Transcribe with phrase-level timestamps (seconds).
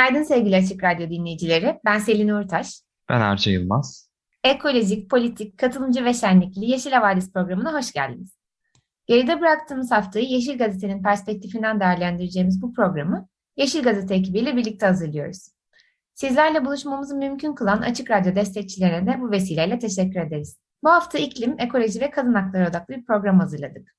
[0.00, 1.80] Günaydın sevgili Açık Radyo dinleyicileri.
[1.84, 2.80] Ben Selin Uğurtaş.
[3.08, 4.10] Ben Arca Yılmaz.
[4.44, 8.38] Ekolojik, politik, katılımcı ve şenlikli Yeşil Havadis programına hoş geldiniz.
[9.06, 15.48] Geride bıraktığımız haftayı Yeşil Gazete'nin perspektifinden değerlendireceğimiz bu programı Yeşil Gazete ekibiyle birlikte hazırlıyoruz.
[16.14, 20.58] Sizlerle buluşmamızı mümkün kılan Açık Radyo destekçilerine de bu vesileyle teşekkür ederiz.
[20.84, 23.94] Bu hafta iklim, ekoloji ve kadın hakları odaklı bir program hazırladık.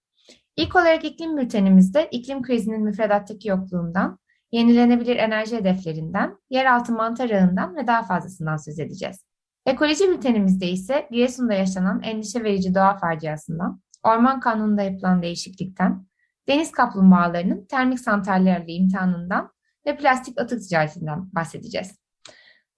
[0.56, 4.20] İlk olarak iklim bültenimizde iklim krizinin müfredattaki yokluğundan,
[4.52, 9.26] yenilenebilir enerji hedeflerinden, yeraltı mantar ağından ve daha fazlasından söz edeceğiz.
[9.66, 16.06] Ekoloji bültenimizde ise Giresun'da yaşanan endişe verici doğa faciasından, orman kanununda yapılan değişiklikten,
[16.48, 19.52] deniz kaplumbağalarının termik santrallerle imtihanından
[19.86, 22.02] ve plastik atık ticaretinden bahsedeceğiz.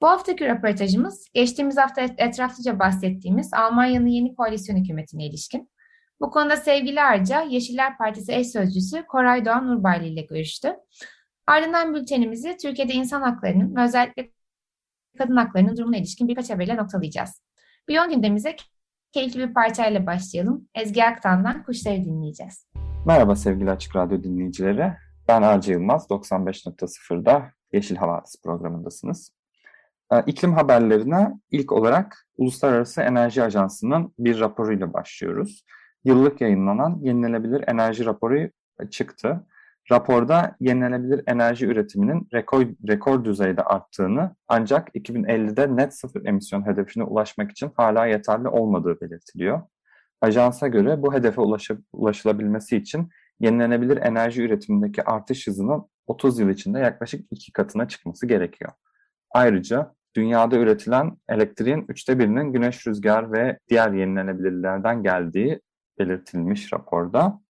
[0.01, 5.69] Bu haftaki röportajımız geçtiğimiz hafta etraflıca bahsettiğimiz Almanya'nın yeni koalisyon hükümetine ilişkin.
[6.21, 10.75] Bu konuda sevgili Arca, Yeşiller Partisi eş sözcüsü Koray Doğan Nurbaylı ile görüştü.
[11.47, 14.31] Ardından bültenimizi Türkiye'de insan haklarının ve özellikle
[15.17, 17.41] kadın haklarının durumuna ilişkin birkaç haberle noktalayacağız.
[17.87, 18.55] Biyon gündemimize
[19.11, 20.67] keyifli bir parçayla başlayalım.
[20.75, 22.67] Ezgi Aktan'dan Kuşları dinleyeceğiz.
[23.05, 24.93] Merhaba sevgili Açık Radyo dinleyicileri.
[25.27, 29.31] Ben Arca Yılmaz, 95.0'da Yeşil Havadis programındasınız.
[30.11, 35.65] Ee, iklim haberlerine ilk olarak Uluslararası Enerji Ajansı'nın bir raporuyla başlıyoruz.
[36.03, 38.49] Yıllık yayınlanan yenilenebilir enerji raporu
[38.91, 39.45] çıktı.
[39.91, 47.51] Raporda yenilenebilir enerji üretiminin rekor, rekor düzeyde arttığını ancak 2050'de net sıfır emisyon hedefine ulaşmak
[47.51, 49.61] için hala yeterli olmadığı belirtiliyor.
[50.21, 56.79] Ajansa göre bu hedefe ulaşıp, ulaşılabilmesi için yenilenebilir enerji üretimindeki artış hızının 30 yıl içinde
[56.79, 58.71] yaklaşık iki katına çıkması gerekiyor.
[59.31, 65.61] Ayrıca dünyada üretilen elektriğin üçte birinin güneş, rüzgar ve diğer yenilenebilirlerden geldiği
[65.99, 67.42] belirtilmiş raporda.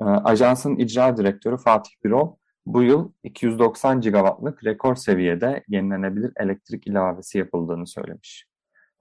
[0.00, 2.36] Ee, ajansın icra direktörü Fatih Birol
[2.66, 8.46] bu yıl 290 gigawattlık rekor seviyede yenilenebilir elektrik ilavesi yapıldığını söylemiş.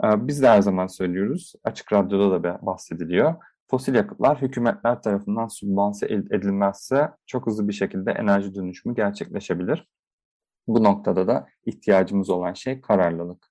[0.04, 3.36] Ee, biz de her zaman söylüyoruz, açık radyoda da bahsediliyor.
[3.70, 9.88] Fosil yakıtlar hükümetler tarafından sübvanse edilmezse çok hızlı bir şekilde enerji dönüşümü gerçekleşebilir.
[10.68, 13.48] Bu noktada da ihtiyacımız olan şey kararlılık.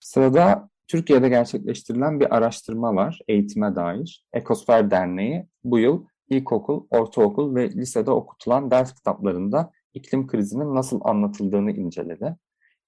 [0.00, 4.26] Sırada Türkiye'de gerçekleştirilen bir araştırma var eğitime dair.
[4.32, 11.70] Ekosfer Derneği bu yıl ilkokul, ortaokul ve lisede okutulan ders kitaplarında iklim krizinin nasıl anlatıldığını
[11.70, 12.36] inceledi.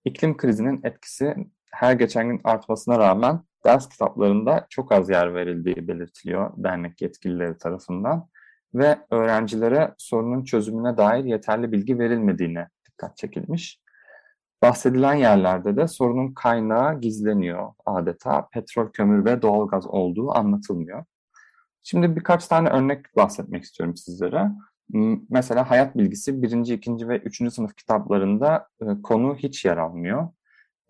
[0.05, 1.37] İklim krizinin etkisi
[1.73, 8.29] her geçen gün artmasına rağmen ders kitaplarında çok az yer verildiği belirtiliyor dernek yetkilileri tarafından
[8.75, 13.81] ve öğrencilere sorunun çözümüne dair yeterli bilgi verilmediğine dikkat çekilmiş.
[14.63, 18.49] Bahsedilen yerlerde de sorunun kaynağı gizleniyor adeta.
[18.49, 21.05] Petrol, kömür ve doğalgaz olduğu anlatılmıyor.
[21.89, 24.51] Şimdi birkaç tane örnek bahsetmek istiyorum sizlere.
[25.31, 30.29] Mesela hayat bilgisi birinci, ikinci ve üçüncü sınıf kitaplarında e, konu hiç yer almıyor.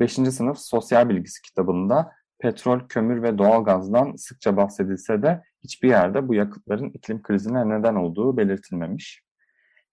[0.00, 6.34] Beşinci sınıf sosyal bilgisi kitabında petrol, kömür ve doğalgazdan sıkça bahsedilse de hiçbir yerde bu
[6.34, 9.22] yakıtların iklim krizine neden olduğu belirtilmemiş.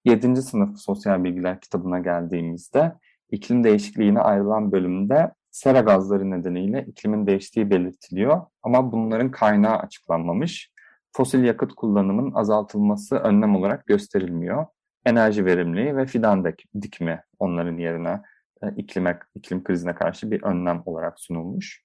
[0.06, 2.94] Yedinci sınıf sosyal bilgiler kitabına geldiğimizde
[3.31, 10.72] iklim değişikliğine ayrılan bölümde sera gazları nedeniyle iklimin değiştiği belirtiliyor ama bunların kaynağı açıklanmamış
[11.13, 14.66] fosil yakıt kullanımının azaltılması önlem olarak gösterilmiyor.
[15.06, 16.46] Enerji verimliliği ve fidan
[16.81, 18.22] dikme onların yerine
[18.63, 21.84] e, iklime, iklim krizine karşı bir önlem olarak sunulmuş.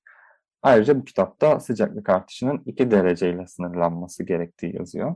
[0.63, 5.15] Ayrıca bu kitapta sıcaklık artışının 2 dereceyle sınırlanması gerektiği yazıyor.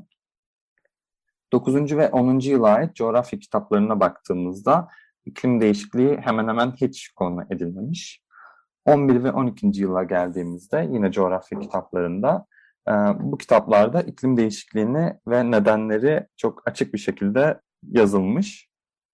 [1.53, 1.97] 9.
[1.97, 2.39] ve 10.
[2.39, 4.89] yıla ait coğrafya kitaplarına baktığımızda
[5.25, 8.23] iklim değişikliği hemen hemen hiç konu edilmemiş.
[8.85, 9.67] 11 ve 12.
[9.75, 12.47] yıla geldiğimizde yine coğrafya kitaplarında
[13.21, 18.69] bu kitaplarda iklim değişikliğini ve nedenleri çok açık bir şekilde yazılmış.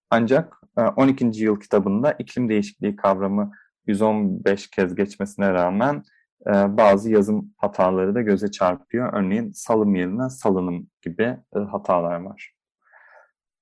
[0.09, 0.61] Ancak
[0.95, 1.25] 12.
[1.25, 3.51] E, yıl kitabında iklim değişikliği kavramı
[3.87, 6.03] 115 kez geçmesine rağmen
[6.47, 9.13] e, bazı yazım hataları da göze çarpıyor.
[9.13, 12.53] Örneğin salım yerine salınım gibi e, hatalar var.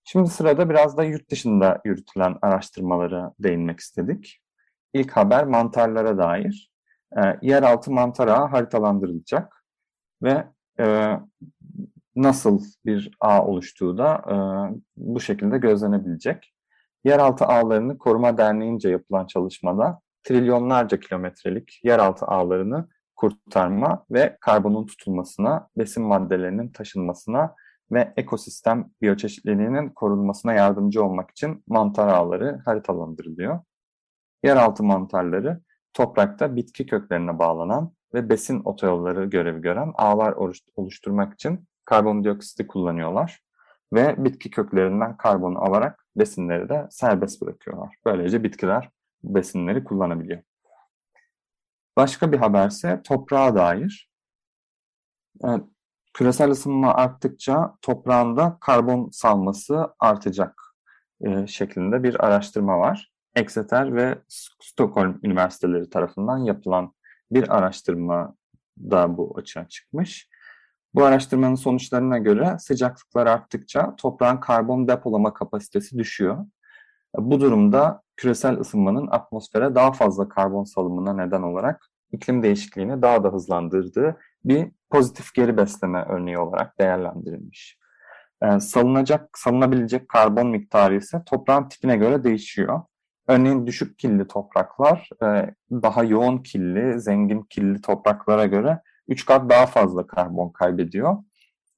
[0.03, 4.41] Şimdi sırada biraz da yurt dışında yürütülen araştırmalara değinmek istedik.
[4.93, 6.71] İlk haber mantarlara dair.
[7.41, 9.56] Yeraltı mantar haritalandırılacak
[10.23, 10.47] ve
[10.79, 11.17] e,
[12.15, 14.35] nasıl bir ağ oluştuğu da e,
[14.97, 16.53] bu şekilde gözlenebilecek.
[17.03, 26.03] Yeraltı ağlarını koruma derneğince yapılan çalışmada trilyonlarca kilometrelik yeraltı ağlarını kurtarma ve karbonun tutulmasına, besin
[26.03, 27.55] maddelerinin taşınmasına
[27.91, 33.59] ve ekosistem biyoçeşitliliğinin korunmasına yardımcı olmak için mantar ağları haritalandırılıyor.
[34.43, 35.61] Yeraltı mantarları
[35.93, 40.33] toprakta bitki köklerine bağlanan ve besin otoyolları görevi gören ağlar
[40.75, 43.39] oluşturmak için karbondioksiti kullanıyorlar
[43.93, 47.95] ve bitki köklerinden karbonu alarak besinleri de serbest bırakıyorlar.
[48.05, 48.89] Böylece bitkiler
[49.23, 50.41] besinleri kullanabiliyor.
[51.97, 54.09] Başka bir haberse toprağa dair.
[55.43, 55.63] Yani
[56.13, 60.61] küresel ısınma arttıkça toprağında karbon salması artacak
[61.21, 63.11] e, şeklinde bir araştırma var.
[63.35, 64.21] Exeter ve
[64.61, 66.93] Stockholm Üniversiteleri tarafından yapılan
[67.31, 68.35] bir araştırma
[68.79, 70.29] da bu açığa çıkmış.
[70.93, 76.45] Bu araştırmanın sonuçlarına göre sıcaklıklar arttıkça toprağın karbon depolama kapasitesi düşüyor.
[77.17, 83.29] Bu durumda küresel ısınmanın atmosfere daha fazla karbon salımına neden olarak iklim değişikliğini daha da
[83.29, 87.77] hızlandırdığı bir pozitif geri besleme örneği olarak değerlendirilmiş.
[88.43, 92.81] Yani salınacak, salınabilecek karbon miktarı ise toprağın tipine göre değişiyor.
[93.27, 99.65] Örneğin düşük killi topraklar e, daha yoğun killi, zengin killi topraklara göre 3 kat daha
[99.65, 101.17] fazla karbon kaybediyor.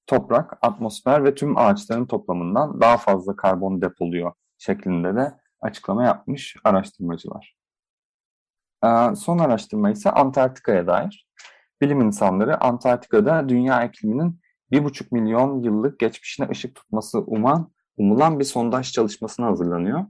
[0.07, 7.56] Toprak, atmosfer ve tüm ağaçların toplamından daha fazla karbon depoluyor şeklinde de açıklama yapmış araştırmacılar.
[8.86, 11.30] E, son araştırma ise Antarktika'ya dair.
[11.81, 14.42] Bilim insanları Antarktika'da dünya ikliminin
[14.72, 20.06] 1,5 milyon yıllık geçmişine ışık tutması uman, umulan bir sondaj çalışmasına hazırlanıyor.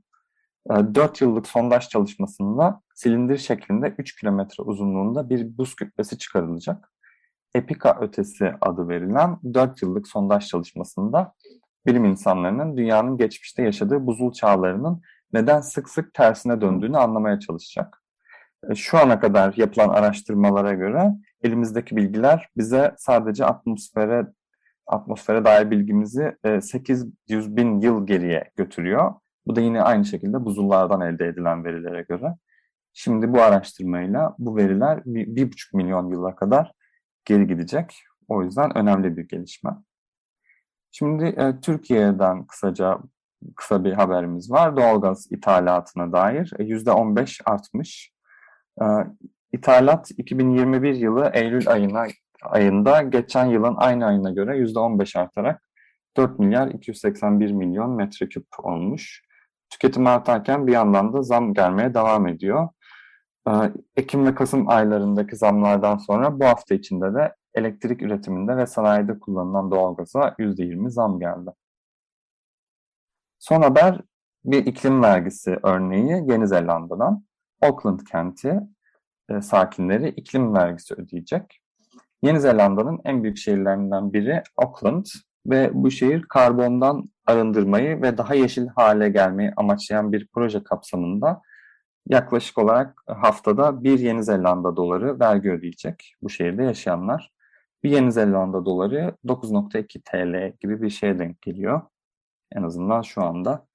[0.69, 6.91] 4 ee, yıllık sondaj çalışmasında silindir şeklinde 3 kilometre uzunluğunda bir buz kütlesi çıkarılacak.
[7.55, 11.33] Epika ötesi adı verilen 4 yıllık sondaj çalışmasında
[11.85, 15.01] bilim insanlarının dünyanın geçmişte yaşadığı buzul çağlarının
[15.33, 18.03] neden sık sık tersine döndüğünü anlamaya çalışacak.
[18.69, 21.11] E, şu ana kadar yapılan araştırmalara göre
[21.43, 24.27] elimizdeki bilgiler bize sadece atmosfere
[24.87, 29.13] atmosfere dair bilgimizi 800 e, bin yıl geriye götürüyor.
[29.49, 32.35] Bu da yine aynı şekilde buzullardan elde edilen verilere göre.
[32.93, 36.71] Şimdi bu araştırmayla bu veriler bir, bir buçuk milyon yıla kadar
[37.25, 37.95] geri gidecek.
[38.27, 39.71] O yüzden önemli bir gelişme.
[40.91, 42.97] Şimdi e, Türkiye'den kısaca
[43.55, 44.77] kısa bir haberimiz var.
[44.77, 48.13] Doğalgaz ithalatına dair e, yüzde 15 artmış.
[48.81, 48.85] E,
[49.53, 52.05] ithalat 2021 yılı Eylül ayına
[52.43, 55.63] ayında geçen yılın aynı ayına göre yüzde 15 artarak
[56.17, 59.28] 4 milyar 281 milyon metreküp olmuş.
[59.69, 62.69] Tüketim artarken bir yandan da zam gelmeye devam ediyor.
[63.47, 63.51] Ee,
[63.95, 69.71] Ekim ve Kasım aylarındaki zamlardan sonra bu hafta içinde de elektrik üretiminde ve sanayide kullanılan
[69.71, 71.49] doğalgaza %20 zam geldi.
[73.39, 74.01] Son haber
[74.45, 77.23] bir iklim vergisi örneği Yeni Zelanda'dan.
[77.61, 78.59] Auckland kenti
[79.29, 81.61] e, sakinleri iklim vergisi ödeyecek.
[82.21, 85.05] Yeni Zelanda'nın en büyük şehirlerinden biri Auckland
[85.45, 91.41] ve bu şehir karbondan arındırmayı ve daha yeşil hale gelmeyi amaçlayan bir proje kapsamında
[92.09, 97.31] yaklaşık olarak haftada bir Yeni Zelanda doları vergi ödeyecek bu şehirde yaşayanlar.
[97.83, 101.81] Bir Yeni Zelanda doları 9.2 TL gibi bir şeye denk geliyor.
[102.51, 103.67] En azından şu anda.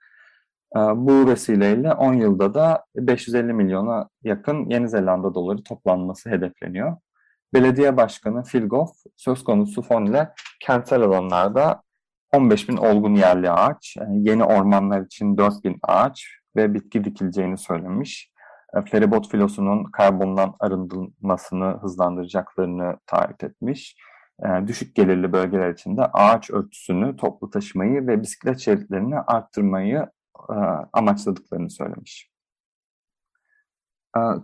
[0.76, 6.96] Ee, bu vesileyle 10 yılda da 550 milyona yakın Yeni Zelanda doları toplanması hedefleniyor.
[7.54, 10.30] Belediye Başkanı Phil Goff söz konusu fon ile
[10.64, 11.82] kentsel alanlarda
[12.32, 18.32] 15 bin olgun yerli ağaç, yeni ormanlar için 4 bin ağaç ve bitki dikileceğini söylemiş.
[18.76, 23.96] E, feribot filosunun karbondan arındırılmasını hızlandıracaklarını taahhüt etmiş.
[24.44, 30.06] E, düşük gelirli bölgeler için de ağaç örtüsünü, toplu taşımayı ve bisiklet şeritlerini arttırmayı
[30.50, 30.56] e,
[30.92, 32.30] amaçladıklarını söylemiş.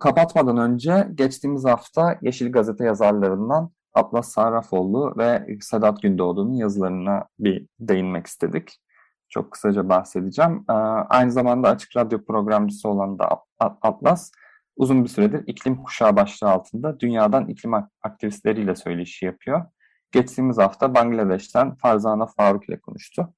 [0.01, 8.27] Kapatmadan önce geçtiğimiz hafta Yeşil Gazete yazarlarından Atlas Sarrafoğlu ve Sedat Gündoğdu'nun yazılarına bir değinmek
[8.27, 8.81] istedik.
[9.29, 10.65] Çok kısaca bahsedeceğim.
[10.71, 14.31] Ee, aynı zamanda Açık Radyo programcısı olan da Atlas,
[14.77, 19.65] uzun bir süredir iklim kuşağı başlığı altında dünyadan iklim aktivistleriyle söyleşi yapıyor.
[20.13, 23.35] Geçtiğimiz hafta Bangladeş'ten Farzana Faruk ile konuştu.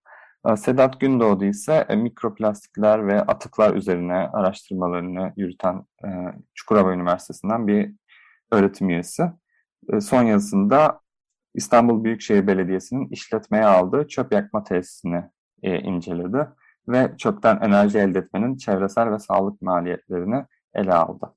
[0.49, 6.09] Ee, Sedat Gündoğdu ise e, mikroplastikler ve atıklar üzerine araştırmalarını yürüten e,
[6.55, 7.95] Çukurova Üniversitesi'nden bir
[8.53, 9.33] öğretim üyesi.
[9.89, 11.01] E, son yazısında
[11.55, 15.25] İstanbul Büyükşehir Belediyesi'nin işletmeye aldığı çöp yakma tesisini
[15.63, 16.49] e, inceledi
[16.89, 21.35] ve çöpten enerji elde etmenin çevresel ve sağlık maliyetlerini ele aldı.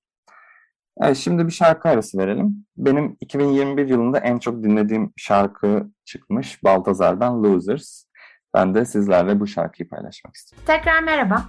[1.02, 2.66] Evet, şimdi bir şarkı arası verelim.
[2.78, 8.06] Benim 2021 yılında en çok dinlediğim şarkı çıkmış Baltazar'dan Losers.
[8.54, 10.66] Ben de sizlerle bu şarkıyı paylaşmak istiyorum.
[10.68, 11.46] Tekrar merhaba.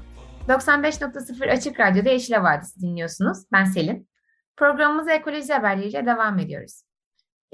[0.49, 3.39] 95.0 Açık Radyo'da Yeşil Vadisi dinliyorsunuz.
[3.53, 4.09] Ben Selin.
[4.57, 6.83] Programımıza ekoloji haberleriyle devam ediyoruz.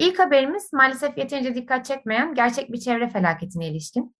[0.03, 4.15] İlk haberimiz maalesef yeterince dikkat çekmeyen gerçek bir çevre felaketine ilişkin.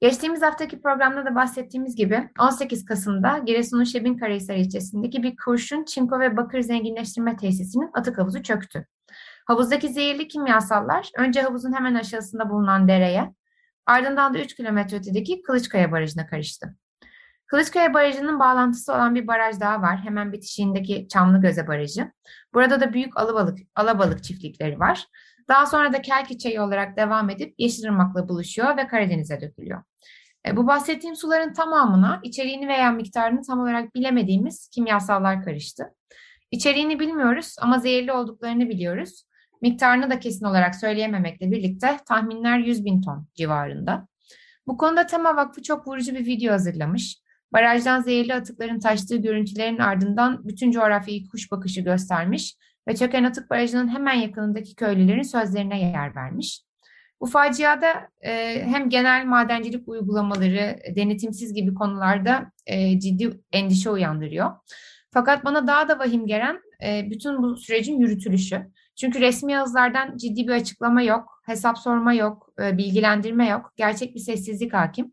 [0.00, 6.36] Geçtiğimiz haftaki programda da bahsettiğimiz gibi 18 Kasım'da Giresun'un Şebinkarahisar ilçesindeki bir kurşun, çinko ve
[6.36, 8.86] bakır zenginleştirme tesisinin atık havuzu çöktü.
[9.46, 13.34] Havuzdaki zehirli kimyasallar önce havuzun hemen aşağısında bulunan dereye,
[13.86, 16.76] ardından da 3 kilometre ötedeki Kılıçkaya Barajı'na karıştı.
[17.54, 19.98] Kılıçkaya Barajı'nın bağlantısı olan bir baraj daha var.
[19.98, 22.12] Hemen bitişiğindeki Çamlıgöze Barajı.
[22.54, 25.06] Burada da büyük alabalık, alabalık çiftlikleri var.
[25.48, 29.82] Daha sonra da Kelki Çayı olarak devam edip Yeşilırmak'la buluşuyor ve Karadeniz'e dökülüyor.
[30.46, 35.94] E, bu bahsettiğim suların tamamına içeriğini veya miktarını tam olarak bilemediğimiz kimyasallar karıştı.
[36.50, 39.24] İçeriğini bilmiyoruz ama zehirli olduklarını biliyoruz.
[39.62, 44.08] Miktarını da kesin olarak söyleyememekle birlikte tahminler 100 bin ton civarında.
[44.66, 47.23] Bu konuda Tema Vakfı çok vurucu bir video hazırlamış.
[47.54, 52.54] Barajdan zehirli atıkların taştığı görüntülerin ardından bütün coğrafyayı kuş bakışı göstermiş
[52.88, 56.62] ve çöken atık barajının hemen yakınındaki köylülerin sözlerine yer vermiş.
[57.20, 64.50] Bu faciada e, hem genel madencilik uygulamaları, denetimsiz gibi konularda e, ciddi endişe uyandırıyor.
[65.10, 68.66] Fakat bana daha da vahim gelen e, bütün bu sürecin yürütülüşü.
[68.96, 74.20] Çünkü resmi yazılardan ciddi bir açıklama yok, hesap sorma yok, e, bilgilendirme yok, gerçek bir
[74.20, 75.12] sessizlik hakim.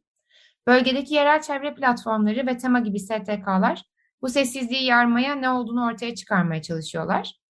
[0.68, 3.84] Bölgedeki yerel çevre platformları ve tema gibi STK'lar
[4.22, 7.42] bu sessizliği yarmaya ne olduğunu ortaya çıkarmaya çalışıyorlar.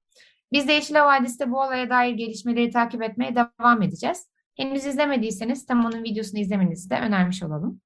[0.52, 4.28] Biz de Yeşil Vadisi'de bu olaya dair gelişmeleri takip etmeye devam edeceğiz.
[4.56, 7.82] Henüz izlemediyseniz Temo'nun videosunu izlemenizi de önermiş olalım.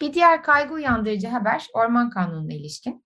[0.00, 3.04] Bir diğer kaygı uyandırıcı haber Orman Kanunu'na ilişkin.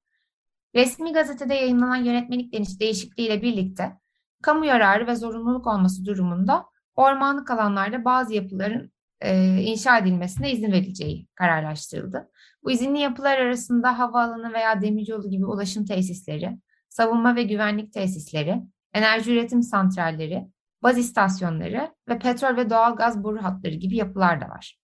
[0.75, 3.99] Resmi gazetede yayınlanan yönetmelik değişikliğiyle birlikte
[4.43, 11.29] kamu yararı ve zorunluluk olması durumunda ormanlık alanlarda bazı yapıların e, inşa edilmesine izin verileceği
[11.35, 12.31] kararlaştırıldı.
[12.63, 16.59] Bu izinli yapılar arasında havaalanı veya demiryolu gibi ulaşım tesisleri,
[16.89, 18.63] savunma ve güvenlik tesisleri,
[18.95, 20.49] enerji üretim santralleri,
[20.83, 24.79] baz istasyonları ve petrol ve doğal gaz boru hatları gibi yapılar da var.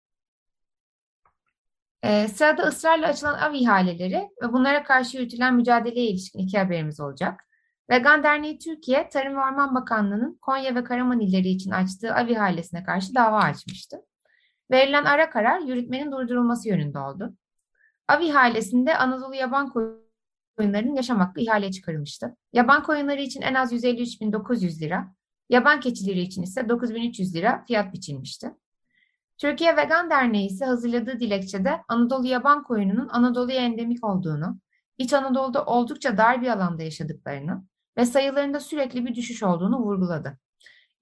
[2.03, 7.43] Ee, sırada ısrarla açılan av ihaleleri ve bunlara karşı yürütülen mücadeleye ilişkin iki haberimiz olacak.
[7.89, 12.83] Vegan Derneği Türkiye, Tarım ve Orman Bakanlığı'nın Konya ve Karaman illeri için açtığı av ihalesine
[12.83, 13.97] karşı dava açmıştı.
[14.71, 17.33] Verilen ara karar yürütmenin durdurulması yönünde oldu.
[18.07, 19.73] Av ihalesinde Anadolu yaban
[20.57, 22.35] koyunlarının yaşam hakkı ihaleye çıkarılmıştı.
[22.53, 25.13] Yaban koyunları için en az 153.900 lira,
[25.49, 28.51] yaban keçileri için ise 9.300 lira fiyat biçilmişti.
[29.37, 34.59] Türkiye Vegan Derneği ise hazırladığı dilekçede Anadolu yaban koyununun Anadolu'ya endemik olduğunu,
[34.97, 37.63] İç Anadolu'da oldukça dar bir alanda yaşadıklarını
[37.97, 40.37] ve sayılarında sürekli bir düşüş olduğunu vurguladı.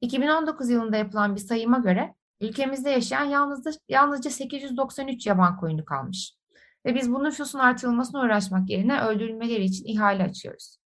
[0.01, 6.33] 2019 yılında yapılan bir sayıma göre ülkemizde yaşayan yalnızca, yalnızca 893 yaban koyunu kalmış.
[6.85, 10.77] Ve biz bu nüfusun artırılmasına uğraşmak yerine öldürülmeleri için ihale açıyoruz.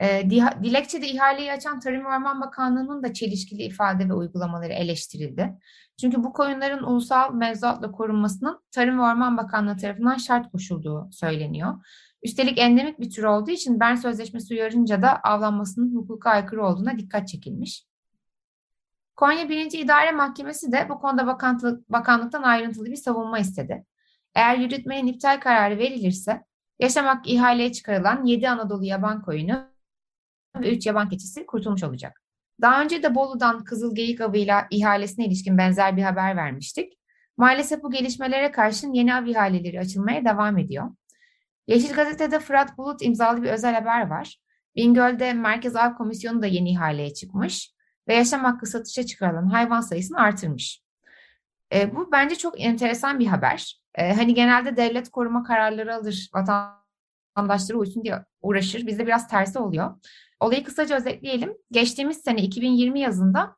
[0.00, 0.30] E,
[0.62, 5.58] dilekçede ihaleyi açan Tarım ve Orman Bakanlığı'nın da çelişkili ifade ve uygulamaları eleştirildi.
[6.00, 11.74] Çünkü bu koyunların ulusal mevzuatla korunmasının Tarım ve Orman Bakanlığı tarafından şart koşulduğu söyleniyor.
[12.22, 17.28] Üstelik endemik bir tür olduğu için Bern Sözleşmesi uyarınca da avlanmasının hukuka aykırı olduğuna dikkat
[17.28, 17.87] çekilmiş.
[19.18, 19.72] Konya 1.
[19.72, 21.26] İdare Mahkemesi de bu konuda
[21.88, 23.84] bakanlıktan ayrıntılı bir savunma istedi.
[24.34, 26.44] Eğer yürütmenin iptal kararı verilirse
[26.78, 29.68] yaşamak ihaleye çıkarılan 7 Anadolu yaban koyunu
[30.56, 32.22] ve 3 yaban keçisi kurtulmuş olacak.
[32.60, 36.92] Daha önce de Bolu'dan Kızılgeyik avıyla ihalesine ilişkin benzer bir haber vermiştik.
[37.36, 40.90] Maalesef bu gelişmelere karşın yeni av ihaleleri açılmaya devam ediyor.
[41.66, 44.40] Yeşil Gazete'de Fırat Bulut imzalı bir özel haber var.
[44.76, 47.77] Bingöl'de Merkez Av Komisyonu da yeni ihaleye çıkmış
[48.08, 50.82] ve yaşam hakkı satışa çıkarılan hayvan sayısını artırmış.
[51.74, 53.80] E, bu bence çok enteresan bir haber.
[53.94, 58.86] E, hani genelde devlet koruma kararları alır, vatandaşları uysun diye uğraşır.
[58.86, 59.94] Bizde biraz tersi oluyor.
[60.40, 61.54] Olayı kısaca özetleyelim.
[61.70, 63.56] Geçtiğimiz sene 2020 yazında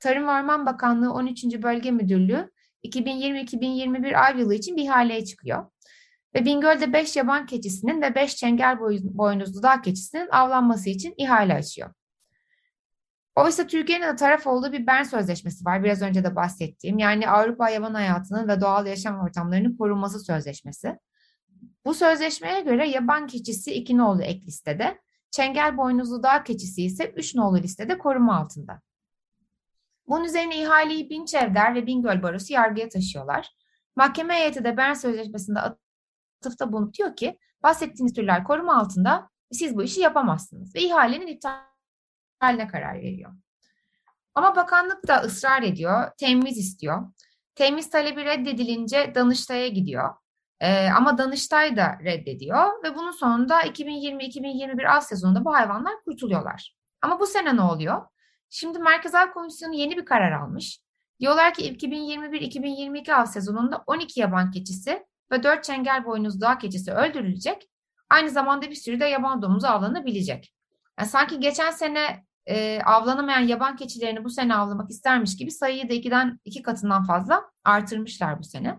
[0.00, 1.44] Tarım ve Orman Bakanlığı 13.
[1.44, 2.50] Bölge Müdürlüğü
[2.84, 5.66] 2020-2021 av yılı için bir ihaleye çıkıyor.
[6.34, 11.90] Ve Bingöl'de 5 yaban keçisinin ve 5 çengel boynuzlu dağ keçisinin avlanması için ihale açıyor.
[13.40, 15.84] Oysa Türkiye'nin de taraf olduğu bir Bern Sözleşmesi var.
[15.84, 16.98] Biraz önce de bahsettiğim.
[16.98, 20.98] Yani Avrupa hayvan hayatının ve doğal yaşam ortamlarının korunması sözleşmesi.
[21.84, 27.34] Bu sözleşmeye göre yaban keçisi iki nolu ek listede, çengel boynuzlu dağ keçisi ise üç
[27.34, 28.80] nolu listede koruma altında.
[30.08, 33.48] Bunun üzerine ihaleyi Binçevder ve Bingöl Barosu yargıya taşıyorlar.
[33.96, 39.82] Mahkeme heyeti de Bern Sözleşmesi'nde atıfta bulunup diyor ki bahsettiğiniz türler koruma altında Siz bu
[39.82, 41.26] işi yapamazsınız ve ihalenin
[42.40, 43.30] iptaline karar veriyor.
[44.34, 47.02] Ama bakanlık da ısrar ediyor, temiz istiyor.
[47.54, 50.14] Temiz talebi reddedilince Danıştay'a gidiyor.
[50.60, 56.76] Ee, ama Danıştay da reddediyor ve bunun sonunda 2020-2021 az sezonunda bu hayvanlar kurtuluyorlar.
[57.02, 58.06] Ama bu sene ne oluyor?
[58.50, 60.80] Şimdi Merkezel Komisyonu yeni bir karar almış.
[61.20, 67.70] Diyorlar ki 2021-2022 av sezonunda 12 yaban keçisi ve 4 çengel boynuz dağ keçisi öldürülecek.
[68.10, 70.54] Aynı zamanda bir sürü de yaban domuzu avlanabilecek.
[70.98, 75.94] Yani sanki geçen sene e, avlanamayan yaban keçilerini bu sene avlamak istermiş gibi sayıyı da
[75.94, 78.78] ikiden iki katından fazla artırmışlar bu sene.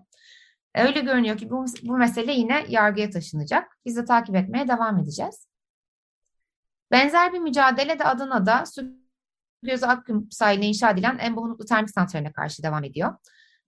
[0.75, 3.77] E, öyle görünüyor ki bu, bu mesele yine yargıya taşınacak.
[3.85, 5.47] Biz de takip etmeye devam edeceğiz.
[6.91, 8.63] Benzer bir mücadele de Adana'da
[9.63, 13.15] gözü Akgün sahiline inşa edilen Embahunutlu Termik Santrali'ne karşı devam ediyor.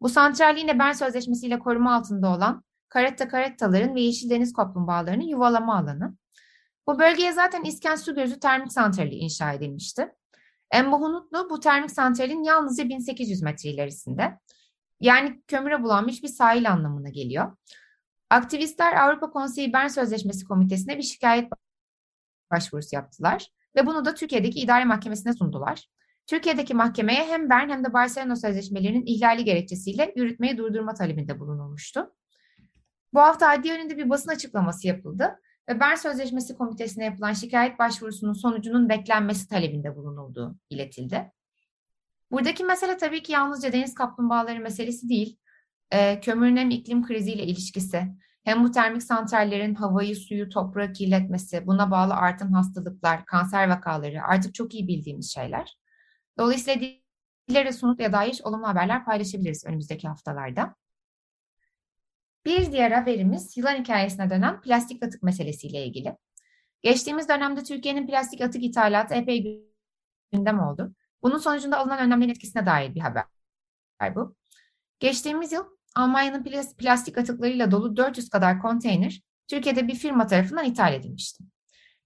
[0.01, 5.23] Bu santral yine Bern Sözleşmesi ile koruma altında olan karetta karettaların ve yeşil deniz kaplumbağalarının
[5.23, 6.15] yuvalama alanı.
[6.87, 10.11] Bu bölgeye zaten İsken Su Gözü Termik Santrali inşa edilmişti.
[10.71, 14.39] Embahunutlu bu termik santralin yalnızca 1800 metre ilerisinde.
[14.99, 17.57] Yani kömüre bulanmış bir sahil anlamına geliyor.
[18.29, 21.51] Aktivistler Avrupa Konseyi Bern Sözleşmesi Komitesi'ne bir şikayet
[22.51, 25.87] başvurusu yaptılar ve bunu da Türkiye'deki idare mahkemesine sundular.
[26.27, 32.13] Türkiye'deki mahkemeye hem Bern hem de Barcelona sözleşmelerinin ihlali gerekçesiyle yürütmeyi durdurma talebinde bulunulmuştu.
[33.13, 35.39] Bu hafta adliye önünde bir basın açıklaması yapıldı
[35.69, 41.31] Bern Sözleşmesi Komitesi'ne yapılan şikayet başvurusunun sonucunun beklenmesi talebinde bulunulduğu iletildi.
[42.31, 45.37] Buradaki mesele tabii ki yalnızca deniz kaplumbağaları meselesi değil,
[45.91, 48.03] e, kömürün hem iklim kriziyle ilişkisi,
[48.43, 54.53] hem bu termik santrallerin havayı, suyu, toprağı kirletmesi, buna bağlı artan hastalıklar, kanser vakaları artık
[54.55, 55.77] çok iyi bildiğimiz şeyler.
[56.37, 56.81] Dolayısıyla
[57.49, 60.75] dillere sunutluya dair olumlu haberler paylaşabiliriz önümüzdeki haftalarda.
[62.45, 66.17] Bir diğer haberimiz yılan hikayesine dönen plastik atık meselesiyle ilgili.
[66.81, 69.65] Geçtiğimiz dönemde Türkiye'nin plastik atık ithalatı epey
[70.31, 70.95] gündem oldu.
[71.23, 73.25] Bunun sonucunda alınan önlemlerin etkisine dair bir haber
[74.15, 74.35] bu.
[74.99, 75.63] Geçtiğimiz yıl
[75.95, 76.43] Almanya'nın
[76.77, 81.43] plastik atıklarıyla dolu 400 kadar konteyner Türkiye'de bir firma tarafından ithal edilmişti.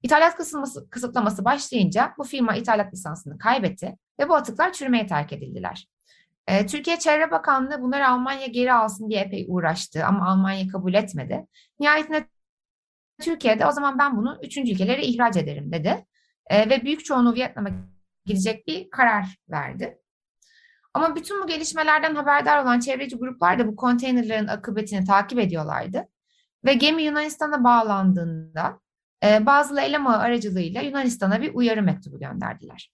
[0.03, 5.87] İthalat kısılması, kısıtlaması başlayınca bu firma ithalat lisansını kaybetti ve bu atıklar çürümeye terk edildiler.
[6.47, 11.47] Ee, Türkiye Çevre Bakanlığı bunları Almanya geri alsın diye epey uğraştı ama Almanya kabul etmedi.
[11.79, 12.27] Nihayetinde
[13.21, 16.05] Türkiye'de o zaman ben bunu üçüncü ülkelere ihraç ederim dedi.
[16.49, 17.69] Ee, ve büyük çoğunluğu Vietnam'a
[18.25, 19.97] gidecek bir karar verdi.
[20.93, 26.07] Ama bütün bu gelişmelerden haberdar olan çevreci gruplar da bu konteynerlerin akıbetini takip ediyorlardı.
[26.65, 28.79] Ve gemi Yunanistan'a bağlandığında
[29.23, 32.91] e, bazı eylem aracılığıyla Yunanistan'a bir uyarı mektubu gönderdiler.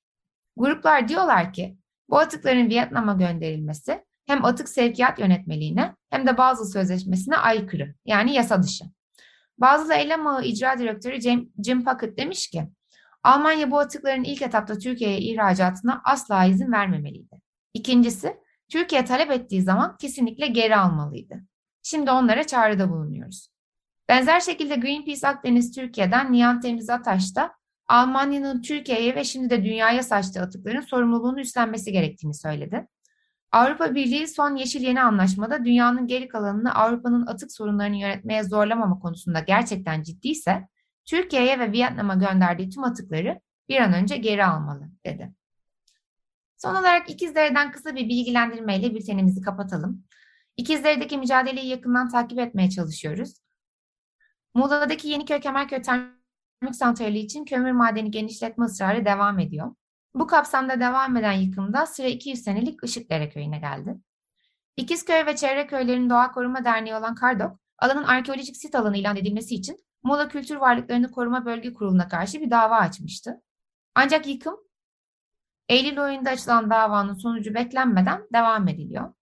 [0.58, 1.78] Gruplar diyorlar ki
[2.10, 8.64] bu atıkların Vietnam'a gönderilmesi hem atık sevkiyat yönetmeliğine hem de bazı sözleşmesine aykırı yani yasa
[8.64, 8.86] dışı.
[9.58, 12.68] Bazı eylem ağı icra direktörü Jim, Jim Puckett demiş ki
[13.24, 17.42] Almanya bu atıkların ilk etapta Türkiye'ye ihracatına asla izin vermemeliydi.
[17.74, 18.38] İkincisi,
[18.70, 21.42] Türkiye talep ettiği zaman kesinlikle geri almalıydı.
[21.84, 23.50] Şimdi onlara çağrıda bulunuyoruz.
[24.10, 27.52] Benzer şekilde Greenpeace Akdeniz Türkiye'den Nihan Temiz Ataş da
[27.88, 32.88] Almanya'nın Türkiye'ye ve şimdi de dünyaya saçtığı atıkların sorumluluğunu üstlenmesi gerektiğini söyledi.
[33.52, 39.40] Avrupa Birliği son Yeşil Yeni Anlaşmada dünyanın geri kalanını Avrupa'nın atık sorunlarını yönetmeye zorlamama konusunda
[39.40, 40.68] gerçekten ciddiyse
[41.06, 45.34] Türkiye'ye ve Vietnam'a gönderdiği tüm atıkları bir an önce geri almalı dedi.
[46.58, 50.04] Son olarak İkizdere'den kısa bir bilgilendirmeyle bültenimizi kapatalım.
[50.58, 53.34] İkizdere'deki mücadeleyi yakından takip etmeye çalışıyoruz.
[54.54, 55.82] Muğla'daki Yeniköy Kemerköy
[56.64, 59.76] Termik Santrali için kömür madeni genişletme ısrarı devam ediyor.
[60.16, 63.96] Bu kapsamda devam eden yıkımda sıra 200 senelik Işıkdere Köyü'ne geldi.
[64.78, 69.56] İkizköy ve çevre köylerin doğa koruma derneği olan Kardok, alanın arkeolojik sit alanı ilan edilmesi
[69.56, 73.42] için Muğla Kültür Varlıklarını Koruma Bölge Kurulu'na karşı bir dava açmıştı.
[73.96, 74.58] Ancak yıkım
[75.70, 79.14] Eylül ayında açılan davanın sonucu beklenmeden devam ediliyor.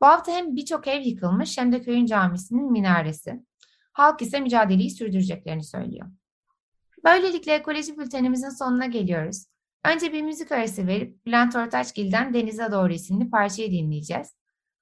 [0.00, 3.44] Bu hafta hem birçok ev yıkılmış hem de köyün camisinin minaresi.
[3.92, 6.06] Halk ise mücadeleyi sürdüreceklerini söylüyor.
[7.06, 9.46] Böylelikle ekoloji bültenimizin sonuna geliyoruz.
[9.84, 14.28] Önce bir müzik arası verip Bülent Ortaçgil'den Denize Doğru isimli parçayı dinleyeceğiz.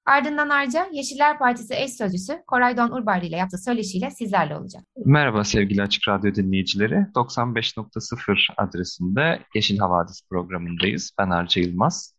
[0.05, 4.83] Ardından ayrıca Yeşiller Partisi eş sözcüsü Koray Don Urbarlı ile yaptığı söyleşiyle sizlerle olacak.
[5.05, 6.95] Merhaba sevgili Açık Radyo dinleyicileri.
[7.15, 11.11] 95.0 adresinde Yeşil Havadis programındayız.
[11.19, 12.15] Ben Arca Yılmaz.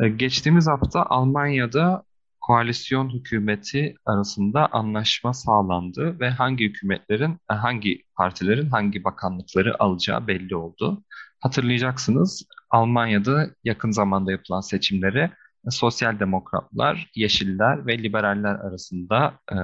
[0.00, 2.02] Ee, geçtiğimiz hafta Almanya'da
[2.50, 10.56] koalisyon hükümeti arasında anlaşma sağlandı ve hangi hükümetlerin, e, hangi partilerin hangi bakanlıkları alacağı belli
[10.56, 11.04] oldu.
[11.40, 15.30] Hatırlayacaksınız Almanya'da yakın zamanda yapılan seçimlere
[15.68, 19.56] sosyal demokratlar, yeşiller ve liberaller arasında e,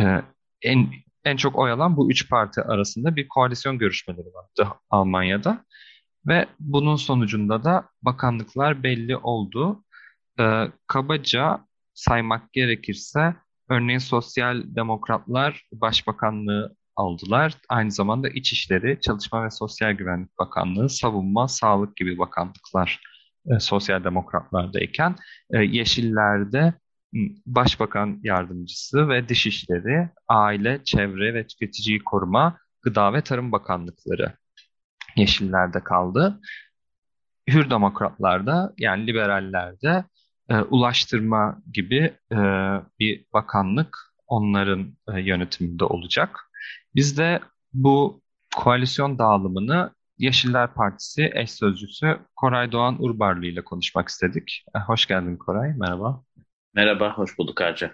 [0.00, 0.22] e,
[0.62, 0.88] en
[1.24, 5.64] en çok oy alan bu üç parti arasında bir koalisyon görüşmeleri vardı Almanya'da.
[6.26, 9.84] Ve bunun sonucunda da bakanlıklar belli oldu.
[10.40, 11.69] Ee, kabaca
[12.00, 13.34] saymak gerekirse
[13.68, 17.54] örneğin sosyal demokratlar başbakanlığı aldılar.
[17.68, 23.00] Aynı zamanda İçişleri, Çalışma ve Sosyal Güvenlik Bakanlığı, Savunma, Sağlık gibi bakanlıklar
[23.46, 25.14] e, sosyal demokratlardayken
[25.50, 26.74] e, Yeşillerde
[27.46, 34.32] Başbakan Yardımcısı ve Dışişleri, Aile, Çevre ve Tüketiciyi Koruma, Gıda ve Tarım Bakanlıkları
[35.16, 36.40] Yeşillerde kaldı.
[37.48, 40.04] Hür Demokratlarda yani liberallerde
[40.50, 42.36] e, ulaştırma gibi e,
[42.98, 46.50] bir bakanlık onların e, yönetiminde olacak.
[46.94, 47.40] Biz de
[47.72, 48.22] bu
[48.56, 54.64] koalisyon dağılımını Yeşiller Partisi eş sözcüsü Koray Doğan Urbarlı ile konuşmak istedik.
[54.76, 56.22] E, hoş geldin Koray, merhaba.
[56.74, 57.86] Merhaba, hoş bulduk Arca.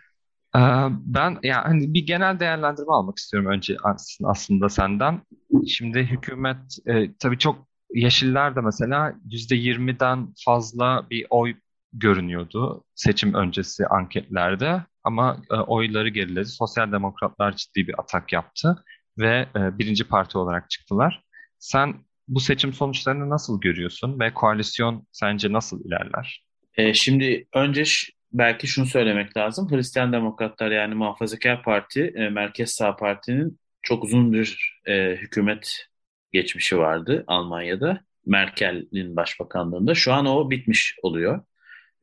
[0.57, 3.77] E, ben yani hani bir genel değerlendirme almak istiyorum önce
[4.25, 5.21] aslında senden.
[5.69, 11.55] Şimdi hükümet e, tabii çok Yeşiller de mesela %20'den fazla bir oy
[11.99, 16.49] görünüyordu seçim öncesi anketlerde ama e, oyları geriledi.
[16.49, 18.85] Sosyal Demokratlar ciddi bir atak yaptı
[19.19, 21.23] ve e, birinci parti olarak çıktılar.
[21.59, 21.95] Sen
[22.29, 26.45] bu seçim sonuçlarını nasıl görüyorsun ve koalisyon sence nasıl ilerler?
[26.77, 27.85] E, şimdi önce
[28.33, 29.71] belki şunu söylemek lazım.
[29.71, 35.87] Hristiyan Demokratlar yani Muhafazakar Parti, e, Merkez Sağ Parti'nin çok uzun bir e, hükümet
[36.33, 38.01] geçmişi vardı Almanya'da.
[38.27, 39.95] Merkel'in başbakanlığında.
[39.95, 41.43] Şu an o bitmiş oluyor.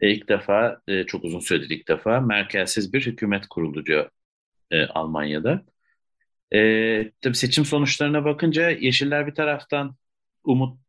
[0.04, 4.10] E, ilk defa, e, çok uzun süredir ilk defa merkezsiz bir hükümet kuruldu
[4.72, 5.66] e, Almanya'da.
[6.54, 9.96] E, tabii seçim sonuçlarına bakınca Yeşiller bir taraftan
[10.44, 10.80] umut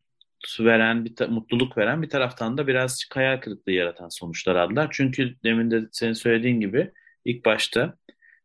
[0.60, 4.88] veren, bir mutluluk veren bir taraftan da biraz hayal kırıklığı yaratan sonuçlar aldılar.
[4.92, 6.92] Çünkü demin de senin söylediğin gibi
[7.24, 7.96] ilk başta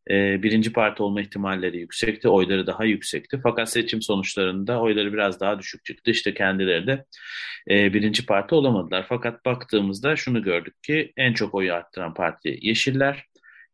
[0.10, 3.40] e, birinci parti olma ihtimalleri yüksekti, oyları daha yüksekti.
[3.44, 6.12] Fakat seçim sonuçlarında oyları biraz daha düşük çıktı.
[6.12, 7.06] İşte kendileri de
[7.70, 9.06] e, birinci parti olamadılar.
[9.10, 13.26] Fakat baktığımızda şunu gördük ki en çok oyu arttıran parti Yeşiller,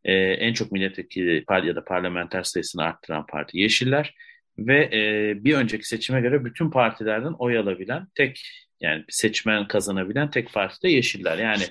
[0.03, 4.15] e, en çok milletvekili ya da parlamenter sayısını arttıran parti Yeşiller
[4.57, 8.41] ve e, bir önceki seçime göre bütün partilerden oy alabilen tek
[8.81, 11.37] yani seçmen kazanabilen tek parti de Yeşiller.
[11.37, 11.63] Yani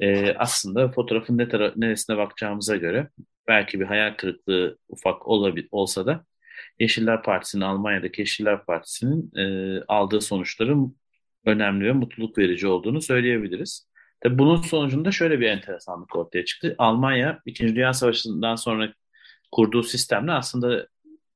[0.00, 3.08] e, aslında fotoğrafın ne neresine bakacağımıza göre
[3.48, 6.24] belki bir hayal kırıklığı ufak olabil olsa da
[6.80, 9.44] Yeşiller Partisi'nin Almanya'daki Yeşiller Partisi'nin e,
[9.88, 10.96] aldığı sonuçların
[11.44, 13.88] önemli ve mutluluk verici olduğunu söyleyebiliriz.
[14.20, 16.74] Tabii bunun sonucunda şöyle bir enteresanlık ortaya çıktı.
[16.78, 18.92] Almanya İkinci Dünya Savaşı'ndan sonra
[19.52, 20.88] kurduğu sistemle aslında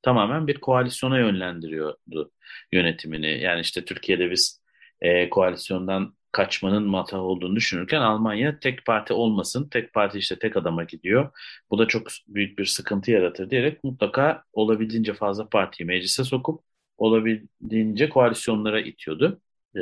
[0.03, 2.33] tamamen bir koalisyona yönlendiriyordu
[2.73, 3.41] yönetimini.
[3.41, 4.63] Yani işte Türkiye'de biz
[5.01, 10.85] e, koalisyondan kaçmanın matah olduğunu düşünürken Almanya tek parti olmasın, tek parti işte tek adama
[10.85, 11.31] gidiyor.
[11.71, 16.65] Bu da çok büyük bir sıkıntı yaratır diyerek mutlaka olabildiğince fazla partiyi meclise sokup
[16.99, 19.41] olabildiğince koalisyonlara itiyordu
[19.77, 19.81] e,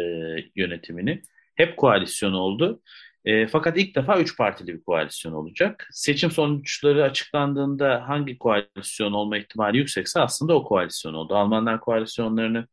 [0.56, 1.22] yönetimini.
[1.56, 2.82] Hep koalisyon oldu.
[3.24, 5.88] E, fakat ilk defa üç partili bir koalisyon olacak.
[5.92, 11.34] Seçim sonuçları açıklandığında hangi koalisyon olma ihtimali yüksekse aslında o koalisyon oldu.
[11.36, 12.66] Almanlar koalisyonlarını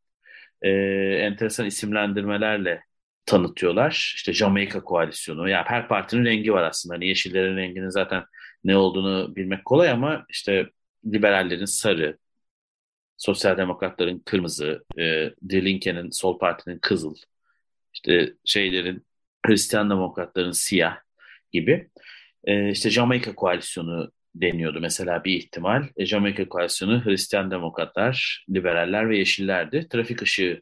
[0.62, 0.70] e,
[1.20, 2.82] enteresan isimlendirmelerle
[3.26, 4.14] tanıtıyorlar.
[4.16, 5.50] İşte Jamaika koalisyonu.
[5.50, 6.96] Yani her partinin rengi var aslında.
[6.96, 8.24] Hani yeşillerin renginin zaten
[8.64, 10.70] ne olduğunu bilmek kolay ama işte
[11.06, 12.18] liberallerin sarı,
[13.18, 17.16] sosyal demokratların kırmızı, e, Die Linke'nin sol partinin kızıl,
[17.94, 19.06] işte şeylerin
[19.46, 20.98] Hristiyan demokratların siyah
[21.52, 21.90] gibi.
[22.44, 25.88] E, işte Jamaika koalisyonu deniyordu mesela bir ihtimal.
[25.98, 29.88] E, Jamaika koalisyonu Hristiyan demokratlar, liberaller ve yeşillerdi.
[29.90, 30.62] Trafik ışığı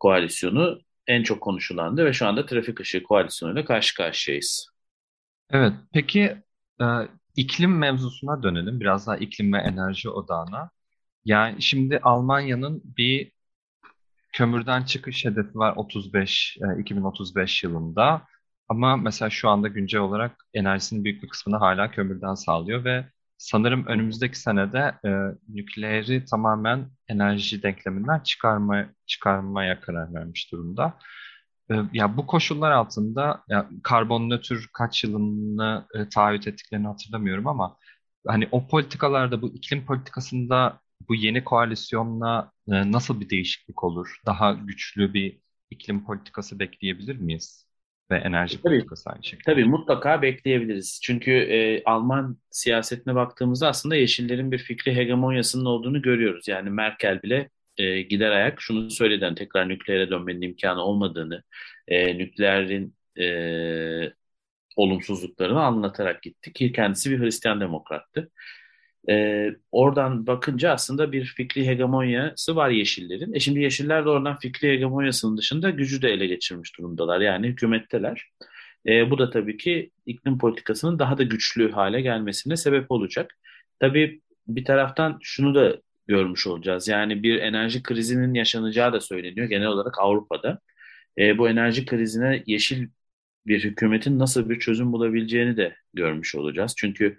[0.00, 4.68] koalisyonu en çok konuşulandı ve şu anda trafik ışığı koalisyonuyla karşı karşıyayız.
[5.50, 6.36] Evet, peki
[6.80, 6.84] e,
[7.36, 8.80] iklim mevzusuna dönelim.
[8.80, 10.70] Biraz daha iklim ve enerji odağına.
[11.24, 13.32] Yani şimdi Almanya'nın bir
[14.32, 18.22] kömürden çıkış hedefi var 35 e, 2035 yılında.
[18.68, 23.06] Ama mesela şu anda güncel olarak enerjisinin büyük bir kısmını hala kömürden sağlıyor ve
[23.44, 25.10] sanırım önümüzdeki senede e,
[25.48, 30.98] nükleeri tamamen enerji denkleminden çıkarma, çıkarmaya karar vermiş durumda.
[31.70, 37.76] E, ya bu koşullar altında ya karbon nötr kaç yılını e, taahhüt ettiklerini hatırlamıyorum ama
[38.26, 44.20] hani o politikalarda bu iklim politikasında bu yeni koalisyonla e, nasıl bir değişiklik olur?
[44.26, 47.63] Daha güçlü bir iklim politikası bekleyebilir miyiz?
[48.10, 49.42] Ve enerji tabii, politikası aynı şekilde.
[49.44, 51.00] Tabii mutlaka bekleyebiliriz.
[51.02, 56.48] Çünkü e, Alman siyasetine baktığımızda aslında Yeşillerin bir fikri hegemonyasının olduğunu görüyoruz.
[56.48, 59.24] Yani Merkel bile e, gider ayak şunu söyledi.
[59.24, 61.42] Yani tekrar nükleere dönmenin imkanı olmadığını,
[61.88, 64.12] e, nükleerin e,
[64.76, 68.30] olumsuzluklarını anlatarak gitti ki kendisi bir Hristiyan demokrattı.
[69.08, 73.32] E, oradan bakınca aslında bir fikri hegemonyası var Yeşillerin.
[73.34, 77.20] E şimdi Yeşiller de oradan fikri hegemonyasının dışında gücü de ele geçirmiş durumdalar.
[77.20, 78.30] Yani hükümetteler.
[78.86, 83.38] E, bu da tabii ki iklim politikasının daha da güçlü hale gelmesine sebep olacak.
[83.80, 86.88] Tabii bir taraftan şunu da görmüş olacağız.
[86.88, 90.60] Yani bir enerji krizinin yaşanacağı da söyleniyor genel olarak Avrupa'da.
[91.18, 92.88] E, bu enerji krizine yeşil
[93.46, 96.74] bir hükümetin nasıl bir çözüm bulabileceğini de görmüş olacağız.
[96.76, 97.18] Çünkü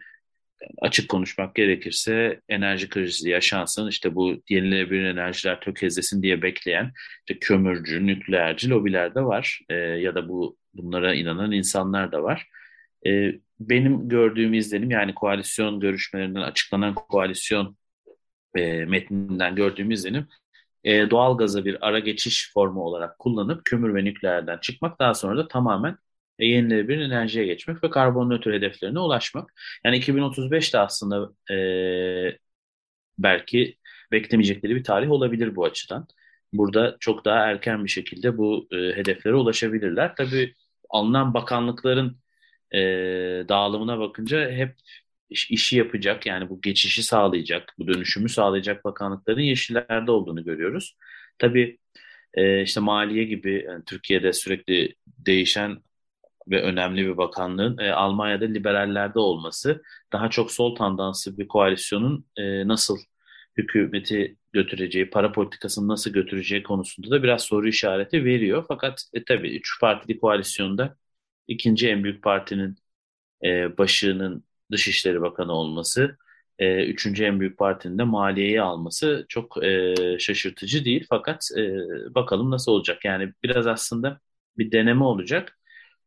[0.82, 8.08] açık konuşmak gerekirse enerji krizi yaşansın işte bu yenilenebilir enerjiler tökezlesin diye bekleyen işte kömürcü,
[8.08, 12.48] nükleerci lobiler de var e, ya da bu bunlara inanan insanlar da var.
[13.08, 17.78] E, benim gördüğüm izlenim yani koalisyon görüşmelerinden açıklanan koalisyon
[18.56, 20.28] e, metninden gördüğüm izlenim
[20.84, 25.38] e, doğal gaza bir ara geçiş formu olarak kullanıp kömür ve nükleerden çıkmak daha sonra
[25.38, 25.98] da tamamen
[26.40, 29.54] yenilenebilir enerjiye geçmek ve karbon nötr hedeflerine ulaşmak.
[29.86, 32.38] Yani 2035 de aslında e,
[33.18, 33.78] belki
[34.12, 36.08] beklemeyecekleri bir tarih olabilir bu açıdan.
[36.54, 40.16] Burada çok daha erken bir şekilde bu e, hedeflere ulaşabilirler.
[40.16, 40.56] Tabii
[40.90, 42.18] alınan bakanlıkların
[42.72, 42.80] e,
[43.50, 44.76] dağılımına bakınca hep
[45.30, 50.98] iş, işi yapacak yani bu geçişi sağlayacak, bu dönüşümü sağlayacak bakanlıkların yeşillerde olduğunu görüyoruz.
[51.40, 51.78] Tabii
[52.34, 55.82] e, işte maliye gibi yani Türkiye'de sürekli değişen
[56.48, 59.82] ve önemli bir bakanlığın e, Almanya'da liberallerde olması
[60.14, 62.98] daha çok sol tandanslı bir koalisyonun e, nasıl
[63.58, 68.66] hükümeti götüreceği, para politikasını nasıl götüreceği konusunda da biraz soru işareti veriyor.
[68.68, 70.98] Fakat e, tabii üç partili koalisyonda
[71.48, 72.76] ikinci en büyük partinin
[73.44, 76.18] e, başının Dışişleri Bakanı olması,
[76.60, 81.06] e, üçüncü en büyük partinin de maliyeyi alması çok e, şaşırtıcı değil.
[81.10, 81.62] Fakat e,
[82.16, 83.06] bakalım nasıl olacak.
[83.06, 84.20] Yani biraz aslında
[84.58, 85.60] bir deneme olacak.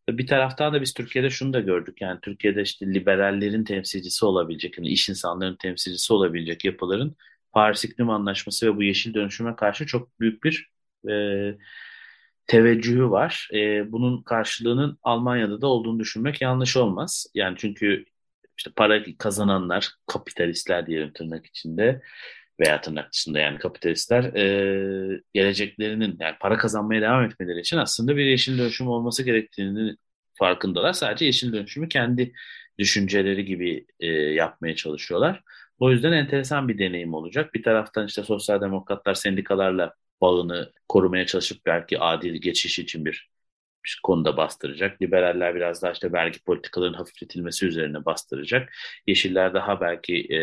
[0.09, 2.01] Bir taraftan da biz Türkiye'de şunu da gördük.
[2.01, 7.17] Yani Türkiye'de işte liberallerin temsilcisi olabilecek, yani iş insanlarının temsilcisi olabilecek yapıların
[7.53, 10.71] Paris İklim Anlaşması ve bu yeşil dönüşüme karşı çok büyük bir
[11.11, 11.15] e,
[12.47, 13.49] teveccühü var.
[13.55, 17.27] E, bunun karşılığının Almanya'da da olduğunu düşünmek yanlış olmaz.
[17.35, 18.05] Yani çünkü
[18.59, 22.03] işte para kazananlar, kapitalistler diyelim tırnak içinde
[22.61, 28.59] veya tırnak yani kapitalistler e, geleceklerinin yani para kazanmaya devam etmeleri için aslında bir yeşil
[28.59, 29.97] dönüşüm olması gerektiğini
[30.35, 30.93] farkındalar.
[30.93, 32.33] Sadece yeşil dönüşümü kendi
[32.79, 35.43] düşünceleri gibi e, yapmaya çalışıyorlar.
[35.79, 37.55] O yüzden enteresan bir deneyim olacak.
[37.55, 43.31] Bir taraftan işte sosyal demokratlar sendikalarla bağını korumaya çalışıp belki adil geçiş için bir
[44.03, 45.03] konuda bastıracak.
[45.03, 48.73] Liberaller biraz daha işte vergi politikalarının hafifletilmesi üzerine bastıracak.
[49.07, 50.39] Yeşiller daha belki e,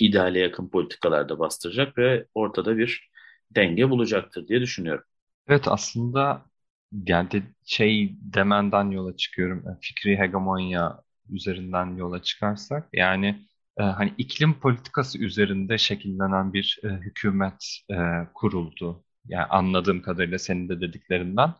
[0.00, 3.10] ideale yakın politikalarda bastıracak ve ortada bir
[3.50, 5.04] denge bulacaktır diye düşünüyorum.
[5.48, 6.44] Evet aslında
[6.92, 9.58] yani de, şey demenden yola çıkıyorum.
[9.68, 13.46] E, fikri hegemonya üzerinden yola çıkarsak yani
[13.78, 17.94] e, hani iklim politikası üzerinde şekillenen bir e, hükümet e,
[18.34, 19.04] kuruldu.
[19.28, 21.54] Yani anladığım kadarıyla senin de dediklerinden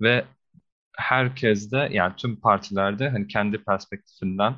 [0.00, 0.24] ve
[0.96, 4.52] herkes de yani tüm partilerde hani kendi perspektifinden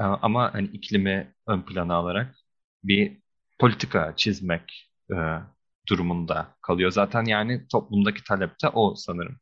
[0.00, 2.36] e, ama hani iklimi ön plana alarak
[2.84, 3.18] bir
[3.58, 5.16] politika çizmek e,
[5.88, 6.90] durumunda kalıyor.
[6.90, 9.36] Zaten yani toplumdaki talep de o sanırım.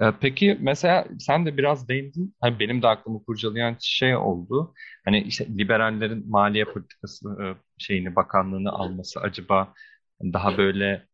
[0.00, 2.34] E, peki mesela sen de biraz değindin.
[2.40, 4.74] Hani benim de aklımı kurcalayan şey oldu.
[5.04, 7.44] Hani işte liberallerin maliye politikası e,
[7.78, 9.74] şeyini bakanlığını alması acaba
[10.22, 11.06] daha böyle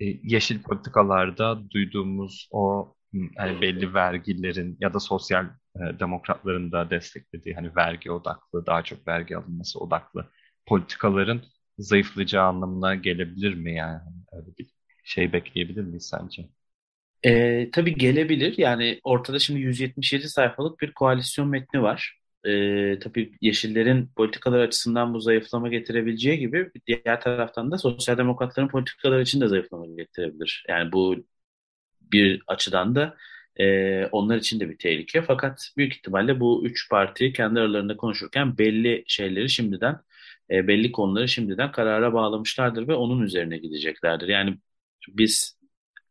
[0.00, 2.94] e, yeşil politikalarda duyduğumuz o
[3.36, 5.44] hani belli vergilerin ya da sosyal
[5.76, 10.30] e, demokratların da desteklediği hani vergi odaklı, daha çok vergi alınması odaklı
[10.66, 11.42] politikaların
[11.78, 14.00] zayıflayacağı anlamına gelebilir mi yani?
[14.32, 14.66] Öyle bir
[15.04, 16.48] şey bekleyebilir miyiz sence?
[17.24, 18.54] E, tabii gelebilir.
[18.58, 22.18] Yani ortada şimdi 177 sayfalık bir koalisyon metni var.
[22.46, 29.20] E, tabii Yeşillerin politikalar açısından bu zayıflama getirebileceği gibi diğer taraftan da sosyal demokratların politikalar
[29.20, 30.64] için de zayıflama getirebilir.
[30.68, 31.16] Yani bu
[32.00, 33.16] bir açıdan da
[33.60, 35.22] e, onlar için de bir tehlike.
[35.22, 40.00] Fakat büyük ihtimalle bu üç parti kendi aralarında konuşurken belli şeyleri şimdiden,
[40.50, 44.28] e, belli konuları şimdiden karara bağlamışlardır ve onun üzerine gideceklerdir.
[44.28, 44.58] Yani
[45.08, 45.58] biz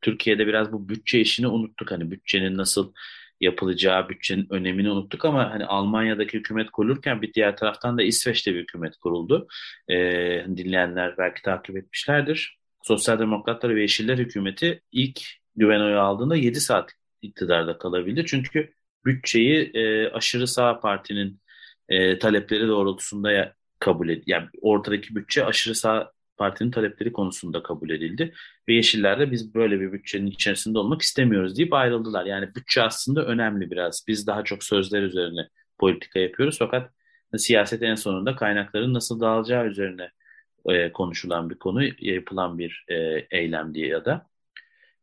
[0.02, 1.91] Türkiye'de biraz bu bütçe işini unuttuk.
[1.91, 2.93] Hani bütçenin nasıl
[3.41, 8.62] yapılacağı, bütçenin önemini unuttuk ama hani Almanya'daki hükümet kurulurken bir diğer taraftan da İsveç'te bir
[8.62, 9.48] hükümet kuruldu.
[9.89, 9.96] E,
[10.58, 12.60] dinleyenler belki takip etmişlerdir.
[12.84, 15.22] Sosyal Demokratlar ve Yeşiller hükümeti ilk
[15.56, 16.91] güven oyu aldığında 7 saat
[17.22, 18.26] iktidarda kalabildi.
[18.26, 18.74] Çünkü
[19.06, 21.41] bütçeyi e, aşırı sağ partinin
[21.89, 24.24] e, talepleri doğrultusunda kabul edildi.
[24.32, 28.34] Yani ortadaki bütçe aşırı sağ partinin talepleri konusunda kabul edildi.
[28.67, 32.26] Ve Yeşiller de biz böyle bir bütçenin içerisinde olmak istemiyoruz deyip ayrıldılar.
[32.26, 34.06] Yani bütçe aslında önemli biraz.
[34.08, 36.91] Biz daha çok sözler üzerine politika yapıyoruz fakat
[37.38, 40.10] siyaset en sonunda kaynakların nasıl dağılacağı üzerine
[40.69, 44.28] e, konuşulan bir konu, yapılan bir e, eylem diye ya da.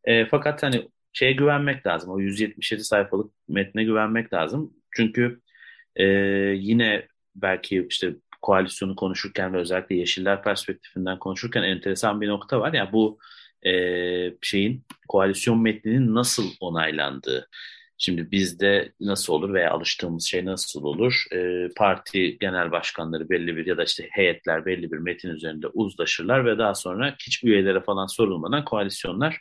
[0.05, 2.11] E, fakat hani şeye güvenmek lazım.
[2.11, 4.75] O 177 sayfalık metne güvenmek lazım.
[4.91, 5.41] Çünkü
[5.97, 6.05] e,
[6.57, 12.73] yine belki işte koalisyonu konuşurken ve özellikle Yeşiller perspektifinden konuşurken enteresan bir nokta var.
[12.73, 13.19] Yani bu
[13.67, 13.73] e,
[14.43, 17.49] şeyin koalisyon metninin nasıl onaylandığı.
[17.99, 21.25] Şimdi bizde nasıl olur veya alıştığımız şey nasıl olur?
[21.33, 26.45] E, parti genel başkanları belli bir ya da işte heyetler belli bir metin üzerinde uzlaşırlar
[26.47, 29.39] ve daha sonra hiç üyelere falan sorulmadan koalisyonlar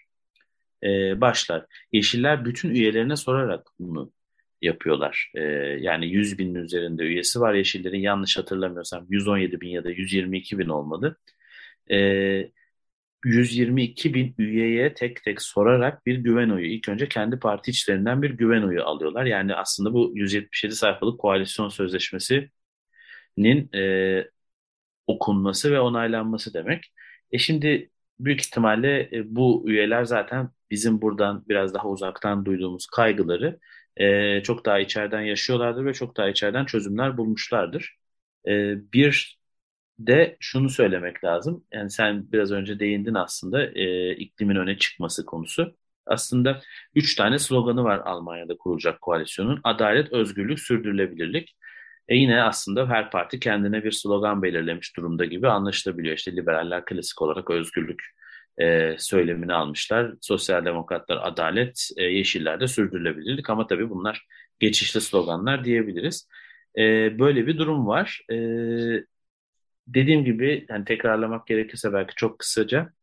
[0.83, 1.65] e, başlar.
[1.91, 4.11] Yeşiller bütün üyelerine sorarak bunu
[4.61, 5.31] yapıyorlar.
[5.35, 5.41] E,
[5.81, 10.67] yani 100 binin üzerinde üyesi var Yeşillerin yanlış hatırlamıyorsam 117 bin ya da 122 bin
[10.69, 11.17] olmadı.
[11.91, 12.51] E,
[13.25, 16.65] 122 bin üyeye tek tek sorarak bir güven oyu.
[16.65, 19.25] İlk önce kendi parti içlerinden bir güven oyu alıyorlar.
[19.25, 22.49] Yani aslında bu 177 sayfalık koalisyon sözleşmesinin
[23.75, 24.25] e,
[25.07, 26.93] okunması ve onaylanması demek.
[27.31, 33.59] E şimdi büyük ihtimalle e, bu üyeler zaten bizim buradan biraz daha uzaktan duyduğumuz kaygıları
[33.99, 37.97] e, çok daha içeriden yaşıyorlardır ve çok daha içeriden çözümler bulmuşlardır.
[38.47, 39.39] E, bir
[39.99, 41.65] de şunu söylemek lazım.
[41.73, 45.75] Yani sen biraz önce değindin aslında e, iklimin öne çıkması konusu.
[46.05, 46.61] Aslında
[46.95, 49.61] üç tane sloganı var Almanya'da kurulacak koalisyonun.
[49.63, 51.55] Adalet, özgürlük, sürdürülebilirlik.
[52.07, 56.15] E yine aslında her parti kendine bir slogan belirlemiş durumda gibi anlaşılabiliyor.
[56.17, 58.03] İşte liberaller klasik olarak özgürlük
[58.61, 60.13] e, söylemini almışlar.
[60.21, 64.25] Sosyal demokratlar adalet, e, yeşiller de sürdürülebilirlik ama tabii bunlar
[64.59, 66.27] geçişli sloganlar diyebiliriz.
[66.77, 66.83] E,
[67.19, 68.21] böyle bir durum var.
[68.31, 68.35] E,
[69.87, 72.93] dediğim gibi yani tekrarlamak gerekirse belki çok kısaca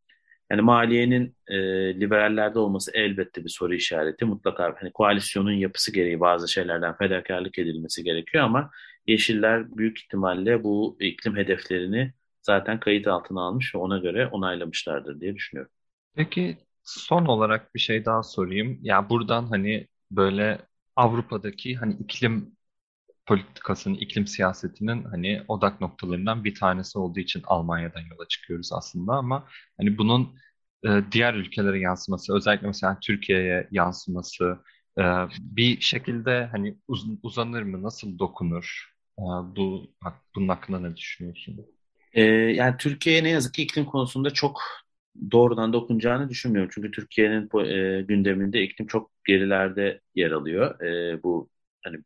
[0.50, 1.56] yani maliyenin e,
[2.00, 4.24] liberallerde olması elbette bir soru işareti.
[4.24, 8.70] Mutlaka hani koalisyonun yapısı gereği bazı şeylerden fedakarlık edilmesi gerekiyor ama
[9.06, 12.12] Yeşiller büyük ihtimalle bu iklim hedeflerini
[12.46, 15.72] zaten kayıt altına almış ve ona göre onaylamışlardır diye düşünüyorum.
[16.14, 18.78] Peki son olarak bir şey daha sorayım.
[18.82, 20.58] Ya buradan hani böyle
[20.96, 22.56] Avrupa'daki hani iklim
[23.26, 29.48] politikasının, iklim siyasetinin hani odak noktalarından bir tanesi olduğu için Almanya'dan yola çıkıyoruz aslında ama
[29.78, 30.38] hani bunun
[30.86, 34.58] e, diğer ülkelere yansıması, özellikle mesela Türkiye'ye yansıması
[34.98, 35.02] e,
[35.40, 38.94] bir şekilde hani uz uzanır mı, nasıl dokunur?
[39.18, 39.22] E,
[39.56, 39.94] bu
[40.36, 41.66] bunun hakkında ne düşünüyorsun?
[42.12, 44.62] E, yani Türkiye'ye ne yazık ki iklim konusunda çok
[45.32, 46.70] doğrudan dokunacağını düşünmüyorum.
[46.74, 50.80] Çünkü Türkiye'nin e, gündeminde iklim çok gerilerde yer alıyor.
[50.80, 51.50] E, bu
[51.84, 51.96] hani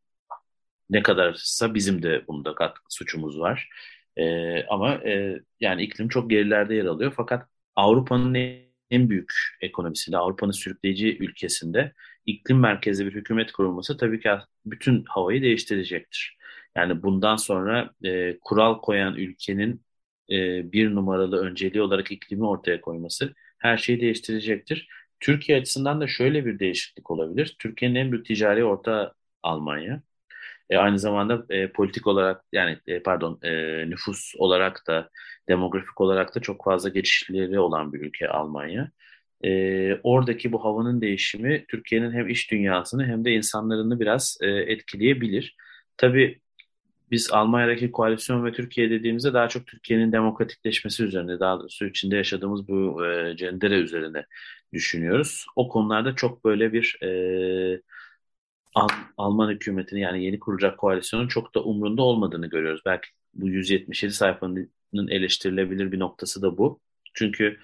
[0.91, 3.69] ne kadarsa bizim de bunda katkı suçumuz var.
[4.17, 7.13] E, ama e, yani iklim çok gerilerde yer alıyor.
[7.17, 8.35] Fakat Avrupa'nın
[8.91, 11.93] en büyük ekonomisiyle, Avrupa'nın sürükleyici ülkesinde
[12.27, 14.31] iklim merkezli bir hükümet kurulması tabii ki
[14.67, 16.39] bütün havayı değiştirecektir.
[16.77, 19.83] Yani bundan sonra e, kural koyan ülkenin
[20.31, 24.89] e, bir numaralı önceliği olarak iklimi ortaya koyması her şeyi değiştirecektir.
[25.21, 27.57] Türkiye açısından da şöyle bir değişiklik olabilir.
[27.59, 30.03] Türkiye'nin en büyük ticari orta Almanya.
[30.71, 33.51] E, aynı zamanda e, politik olarak yani e, pardon e,
[33.91, 35.11] nüfus olarak da
[35.49, 38.91] demografik olarak da çok fazla geçişleri olan bir ülke Almanya.
[39.45, 45.57] E, oradaki bu havanın değişimi Türkiye'nin hem iş dünyasını hem de insanlarını biraz e, etkileyebilir.
[45.97, 46.41] Tabii
[47.11, 52.69] biz Almanya'daki koalisyon ve Türkiye dediğimizde daha çok Türkiye'nin demokratikleşmesi üzerine, daha doğrusu içinde yaşadığımız
[52.69, 54.27] bu e, cendere üzerine
[54.73, 55.47] düşünüyoruz.
[55.57, 57.83] O konularda çok böyle bir e,
[58.75, 62.83] Al Alman hükümetinin yani yeni kuracak koalisyonun çok da umrunda olmadığını görüyoruz.
[62.87, 64.71] Belki bu 177 sayfanın
[65.09, 66.81] eleştirilebilir bir noktası da bu.
[67.15, 67.59] Çünkü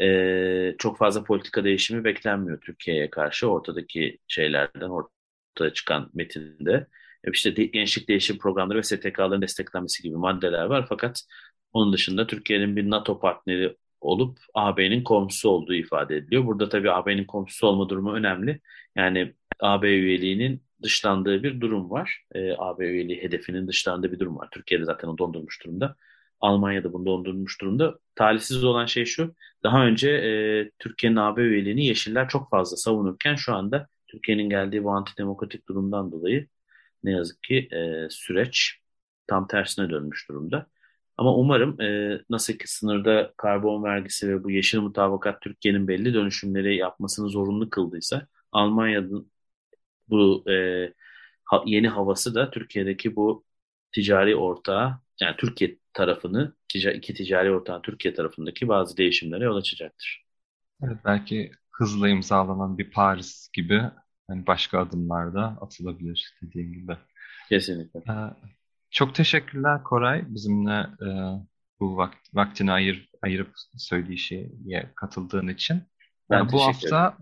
[0.00, 6.86] e, çok fazla politika değişimi beklenmiyor Türkiye'ye karşı ortadaki şeylerden, ortaya çıkan metinde.
[7.26, 10.86] E, işte de, gençlik değişim programları ve STK'ların desteklenmesi gibi maddeler var.
[10.88, 11.22] Fakat
[11.72, 16.46] onun dışında Türkiye'nin bir NATO partneri olup AB'nin komşusu olduğu ifade ediliyor.
[16.46, 18.60] Burada tabii AB'nin komşusu olma durumu önemli.
[18.96, 22.24] Yani AB üyeliğinin dışlandığı bir durum var.
[22.34, 24.48] E, AB üyeliği hedefinin dışlandığı bir durum var.
[24.50, 25.96] Türkiye'de zaten o dondurmuş durumda.
[26.40, 27.98] Almanya'da bunu dondurmuş durumda.
[28.14, 29.34] Talihsiz olan şey şu.
[29.62, 30.30] Daha önce e,
[30.78, 36.46] Türkiye'nin AB üyeliğini Yeşiller çok fazla savunurken şu anda Türkiye'nin geldiği bu antidemokratik durumdan dolayı
[37.06, 38.80] ne yazık ki e, süreç
[39.26, 40.66] tam tersine dönmüş durumda.
[41.16, 46.76] Ama umarım e, nasıl ki sınırda karbon vergisi ve bu yeşil mutabakat Türkiye'nin belli dönüşümleri
[46.76, 49.32] yapmasını zorunlu kıldıysa Almanya'nın
[50.08, 50.54] bu e,
[51.44, 53.44] ha, yeni havası da Türkiye'deki bu
[53.92, 60.24] ticari ortağı yani Türkiye tarafını iki ticari ortağın Türkiye tarafındaki bazı değişimlere yol açacaktır.
[60.82, 63.82] Evet, belki hızla imzalanan bir Paris gibi
[64.28, 66.96] hani başka adımlar da atılabilir dediğim gibi.
[67.48, 68.00] Kesinlikle.
[68.00, 68.14] Ee,
[68.90, 71.08] Çok teşekkürler Koray bizimle e,
[71.80, 75.82] bu vakt, vaktini ayır, ayırıp söyleşiye katıldığın için.
[76.30, 77.16] Ben bu hafta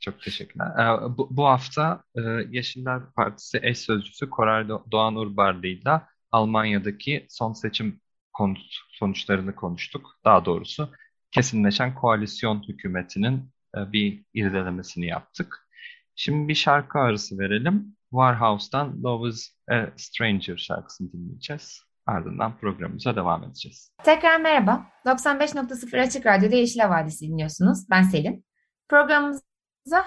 [0.00, 0.66] çok teşekkürler.
[0.66, 2.20] E, bu, bu hafta e,
[2.50, 6.02] Yeşiller Partisi eş sözcüsü Koray Doğan Urbarlı ile
[6.32, 8.00] Almanya'daki son seçim
[8.90, 10.18] sonuçlarını konuştuk.
[10.24, 10.90] Daha doğrusu
[11.30, 15.65] kesinleşen koalisyon hükümetinin e, bir irdelemesini yaptık.
[16.16, 17.96] Şimdi bir şarkı arası verelim.
[18.10, 21.82] Warhouse'dan Love is a Stranger şarkısını dinleyeceğiz.
[22.06, 23.90] Ardından programımıza devam edeceğiz.
[24.04, 24.86] Tekrar merhaba.
[25.06, 27.90] 95.0 Açık Radyo'da Yeşil Havadisi dinliyorsunuz.
[27.90, 28.44] Ben Selin.
[28.88, 29.42] Programımıza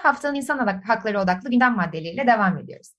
[0.02, 2.94] haftanın insan hakları odaklı gündem maddeleriyle devam ediyoruz.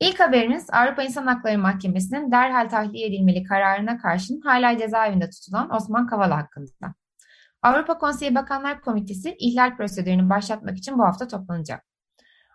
[0.00, 6.06] İlk haberimiz Avrupa İnsan Hakları Mahkemesi'nin derhal tahliye edilmeli kararına karşın hala cezaevinde tutulan Osman
[6.06, 6.94] Kavala hakkında.
[7.62, 11.91] Avrupa Konseyi Bakanlar Komitesi ihlal prosedürünü başlatmak için bu hafta toplanacak.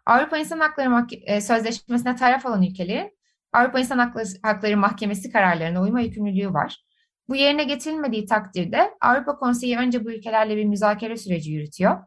[0.08, 3.18] Avrupa İnsan Hakları e, Sözleşmesi'ne taraf olan ülkelerin
[3.54, 6.86] Avrupa İnsan Hakları Mahkemesi kararlarına uyma yükümlülüğü var.
[7.30, 11.98] Bu yerine getirilmediği takdirde Avrupa Konseyi önce bu ülkelerle bir müzakere süreci yürütüyor.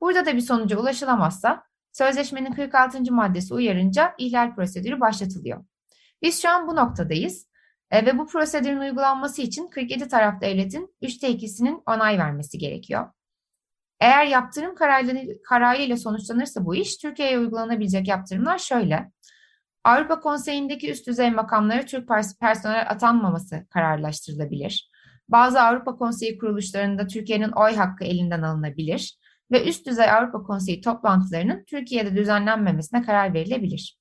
[0.00, 3.12] Burada da bir sonuca ulaşılamazsa sözleşmenin 46.
[3.12, 5.64] maddesi uyarınca ihlal prosedürü başlatılıyor.
[6.22, 7.48] Biz şu an bu noktadayız
[7.90, 13.15] e, ve bu prosedürün uygulanması için 47 taraf devletin 3'te 2'sinin onay vermesi gerekiyor.
[14.00, 14.74] Eğer yaptırım
[15.48, 19.10] kararı ile sonuçlanırsa bu iş, Türkiye'ye uygulanabilecek yaptırımlar şöyle.
[19.84, 22.08] Avrupa Konseyi'ndeki üst düzey makamlara Türk
[22.40, 24.90] personel atanmaması kararlaştırılabilir.
[25.28, 29.18] Bazı Avrupa Konseyi kuruluşlarında Türkiye'nin oy hakkı elinden alınabilir
[29.50, 33.98] ve üst düzey Avrupa Konseyi toplantılarının Türkiye'de düzenlenmemesine karar verilebilir.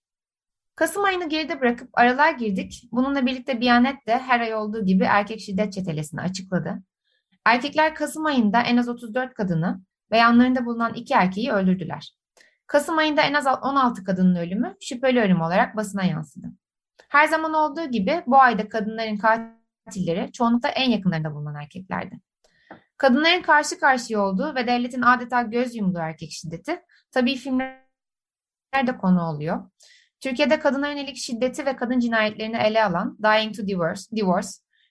[0.75, 2.89] Kasım ayını geride bırakıp aralar girdik.
[2.91, 6.83] Bununla birlikte Biyanet de her ay olduğu gibi erkek şiddet çetelesini açıkladı.
[7.45, 9.81] Erkekler Kasım ayında en az 34 kadını
[10.11, 12.15] ve yanlarında bulunan iki erkeği öldürdüler.
[12.67, 16.47] Kasım ayında en az 16 kadının ölümü şüpheli ölüm olarak basına yansıdı.
[17.09, 22.19] Her zaman olduğu gibi bu ayda kadınların katilleri çoğunlukla en yakınlarında bulunan erkeklerdi.
[22.97, 26.81] Kadınların karşı karşıya olduğu ve devletin adeta göz yumduğu erkek şiddeti
[27.11, 29.69] tabii filmlerde konu oluyor.
[30.21, 34.49] Türkiye'de kadına yönelik şiddeti ve kadın cinayetlerini ele alan Dying to Divorce, Divorce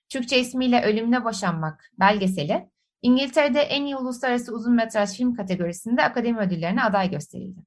[0.08, 2.68] Türkçe ismiyle Ölümle Boşanmak belgeseli,
[3.02, 7.60] İngiltere'de en iyi uluslararası uzun metraj film kategorisinde akademi ödüllerine aday gösterildi.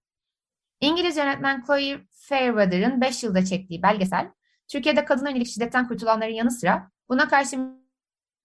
[0.82, 4.32] İngiliz yönetmen Chloe Fairweather'ın 5 yılda çektiği belgesel,
[4.68, 7.58] Türkiye'de kadına yönelik şiddetten kurtulanların yanı sıra buna karşı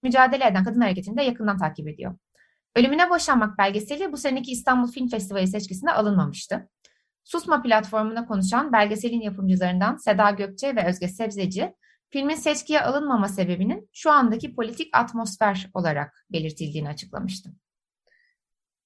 [0.03, 2.15] mücadele eden kadın hareketini de yakından takip ediyor.
[2.77, 6.69] Ölümüne Boşanmak belgeseli bu seneki İstanbul Film Festivali seçkisinde alınmamıştı.
[7.25, 11.75] Susma platformuna konuşan belgeselin yapımcılarından Seda Gökçe ve Özge Sebzeci,
[12.13, 17.51] filmin seçkiye alınmama sebebinin şu andaki politik atmosfer olarak belirtildiğini açıklamıştı.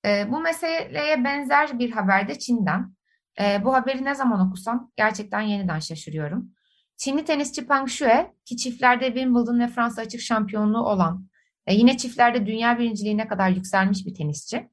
[0.04, 2.94] E, bu meseleye benzer bir haber de Çin'den.
[3.40, 6.50] E, bu haberi ne zaman okusam gerçekten yeniden şaşırıyorum.
[6.96, 11.28] Çinli tenisçi Peng Shuai ki çiftlerde Wimbledon ve Fransa açık şampiyonluğu olan
[11.66, 14.68] e, yine çiftlerde dünya birinciliğine kadar yükselmiş bir tenisçi.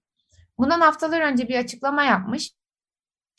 [0.58, 2.51] Bundan haftalar önce bir açıklama yapmış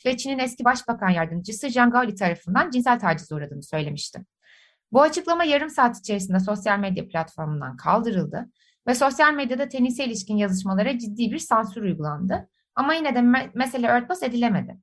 [0.05, 4.25] ve Çin'in eski başbakan yardımcısı Zhang Gaoli tarafından cinsel taciz uğradığını söylemişti.
[4.91, 8.49] Bu açıklama yarım saat içerisinde sosyal medya platformundan kaldırıldı
[8.87, 12.49] ve sosyal medyada tenise ilişkin yazışmalara ciddi bir sansür uygulandı.
[12.75, 14.77] Ama yine de me- mesele örtbas edilemedi.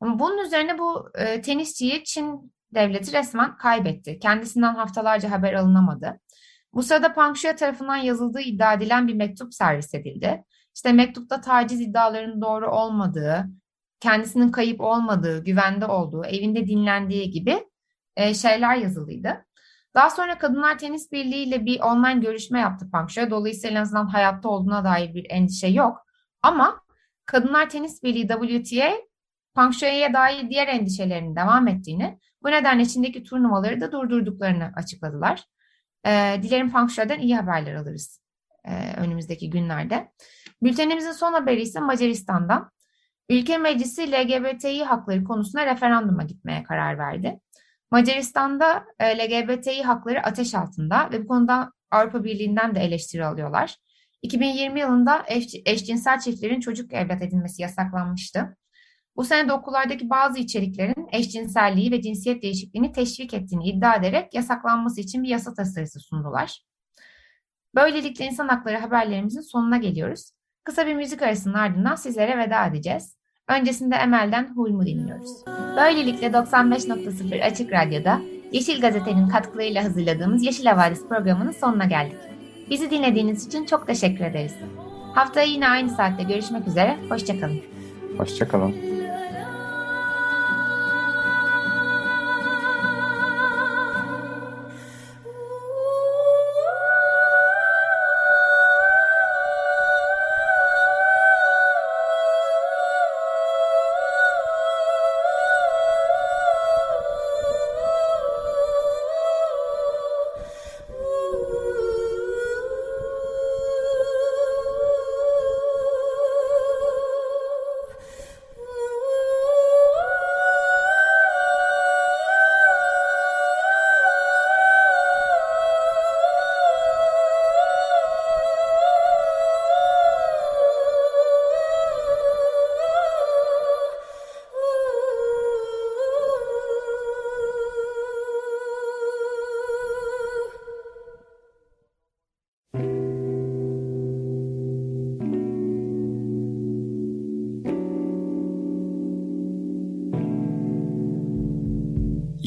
[0.00, 4.18] Bunun üzerine bu e, tenisçiyi Çin devleti resmen kaybetti.
[4.18, 6.20] Kendisinden haftalarca haber alınamadı.
[6.72, 10.44] Bu sırada Pangşuya tarafından yazıldığı iddia edilen bir mektup servis edildi.
[10.74, 13.46] İşte mektupta taciz iddialarının doğru olmadığı,
[14.00, 17.68] kendisinin kayıp olmadığı, güvende olduğu, evinde dinlendiği gibi
[18.18, 19.44] e, şeyler yazılıydı.
[19.94, 23.30] Daha sonra Kadınlar Tenis Birliği ile bir online görüşme yaptı Pangşuya.
[23.30, 26.06] Dolayısıyla en azından hayatta olduğuna dair bir endişe yok.
[26.42, 26.80] Ama
[27.26, 28.92] Kadınlar Tenis Birliği WTA
[29.54, 35.44] Pangşua'ya dair diğer endişelerinin devam ettiğini, bu nedenle Çin'deki turnuvaları da durdurduklarını açıkladılar.
[36.06, 38.20] E, dilerim Pangşua'dan iyi haberler alırız
[38.64, 40.12] e, önümüzdeki günlerde.
[40.62, 42.70] Bültenimizin son haberi ise Macaristan'dan.
[43.28, 47.40] Ülke Meclisi LGBTİ hakları konusunda referanduma gitmeye karar verdi.
[47.90, 53.76] Macaristan'da e, LGBTİ hakları ateş altında ve bu konuda Avrupa Birliği'nden de eleştiri alıyorlar.
[54.22, 58.56] 2020 yılında eş, eşcinsel çiftlerin çocuk evlat edinmesi yasaklanmıştı.
[59.16, 65.00] Bu sene de okullardaki bazı içeriklerin eşcinselliği ve cinsiyet değişikliğini teşvik ettiğini iddia ederek yasaklanması
[65.00, 66.64] için bir yasa tasarısı sundular.
[67.74, 70.30] Böylelikle insan hakları haberlerimizin sonuna geliyoruz.
[70.64, 73.17] Kısa bir müzik arasının ardından sizlere veda edeceğiz.
[73.48, 75.30] Öncesinde Emel'den Hulm'u dinliyoruz.
[75.76, 78.20] Böylelikle 95.0 Açık Radyo'da
[78.52, 82.18] Yeşil Gazete'nin katkılarıyla hazırladığımız Yeşil Havadis programının sonuna geldik.
[82.70, 84.54] Bizi dinlediğiniz için çok teşekkür ederiz.
[85.14, 87.60] Haftaya yine aynı saatte görüşmek üzere, hoşçakalın.
[88.18, 88.97] Hoşçakalın.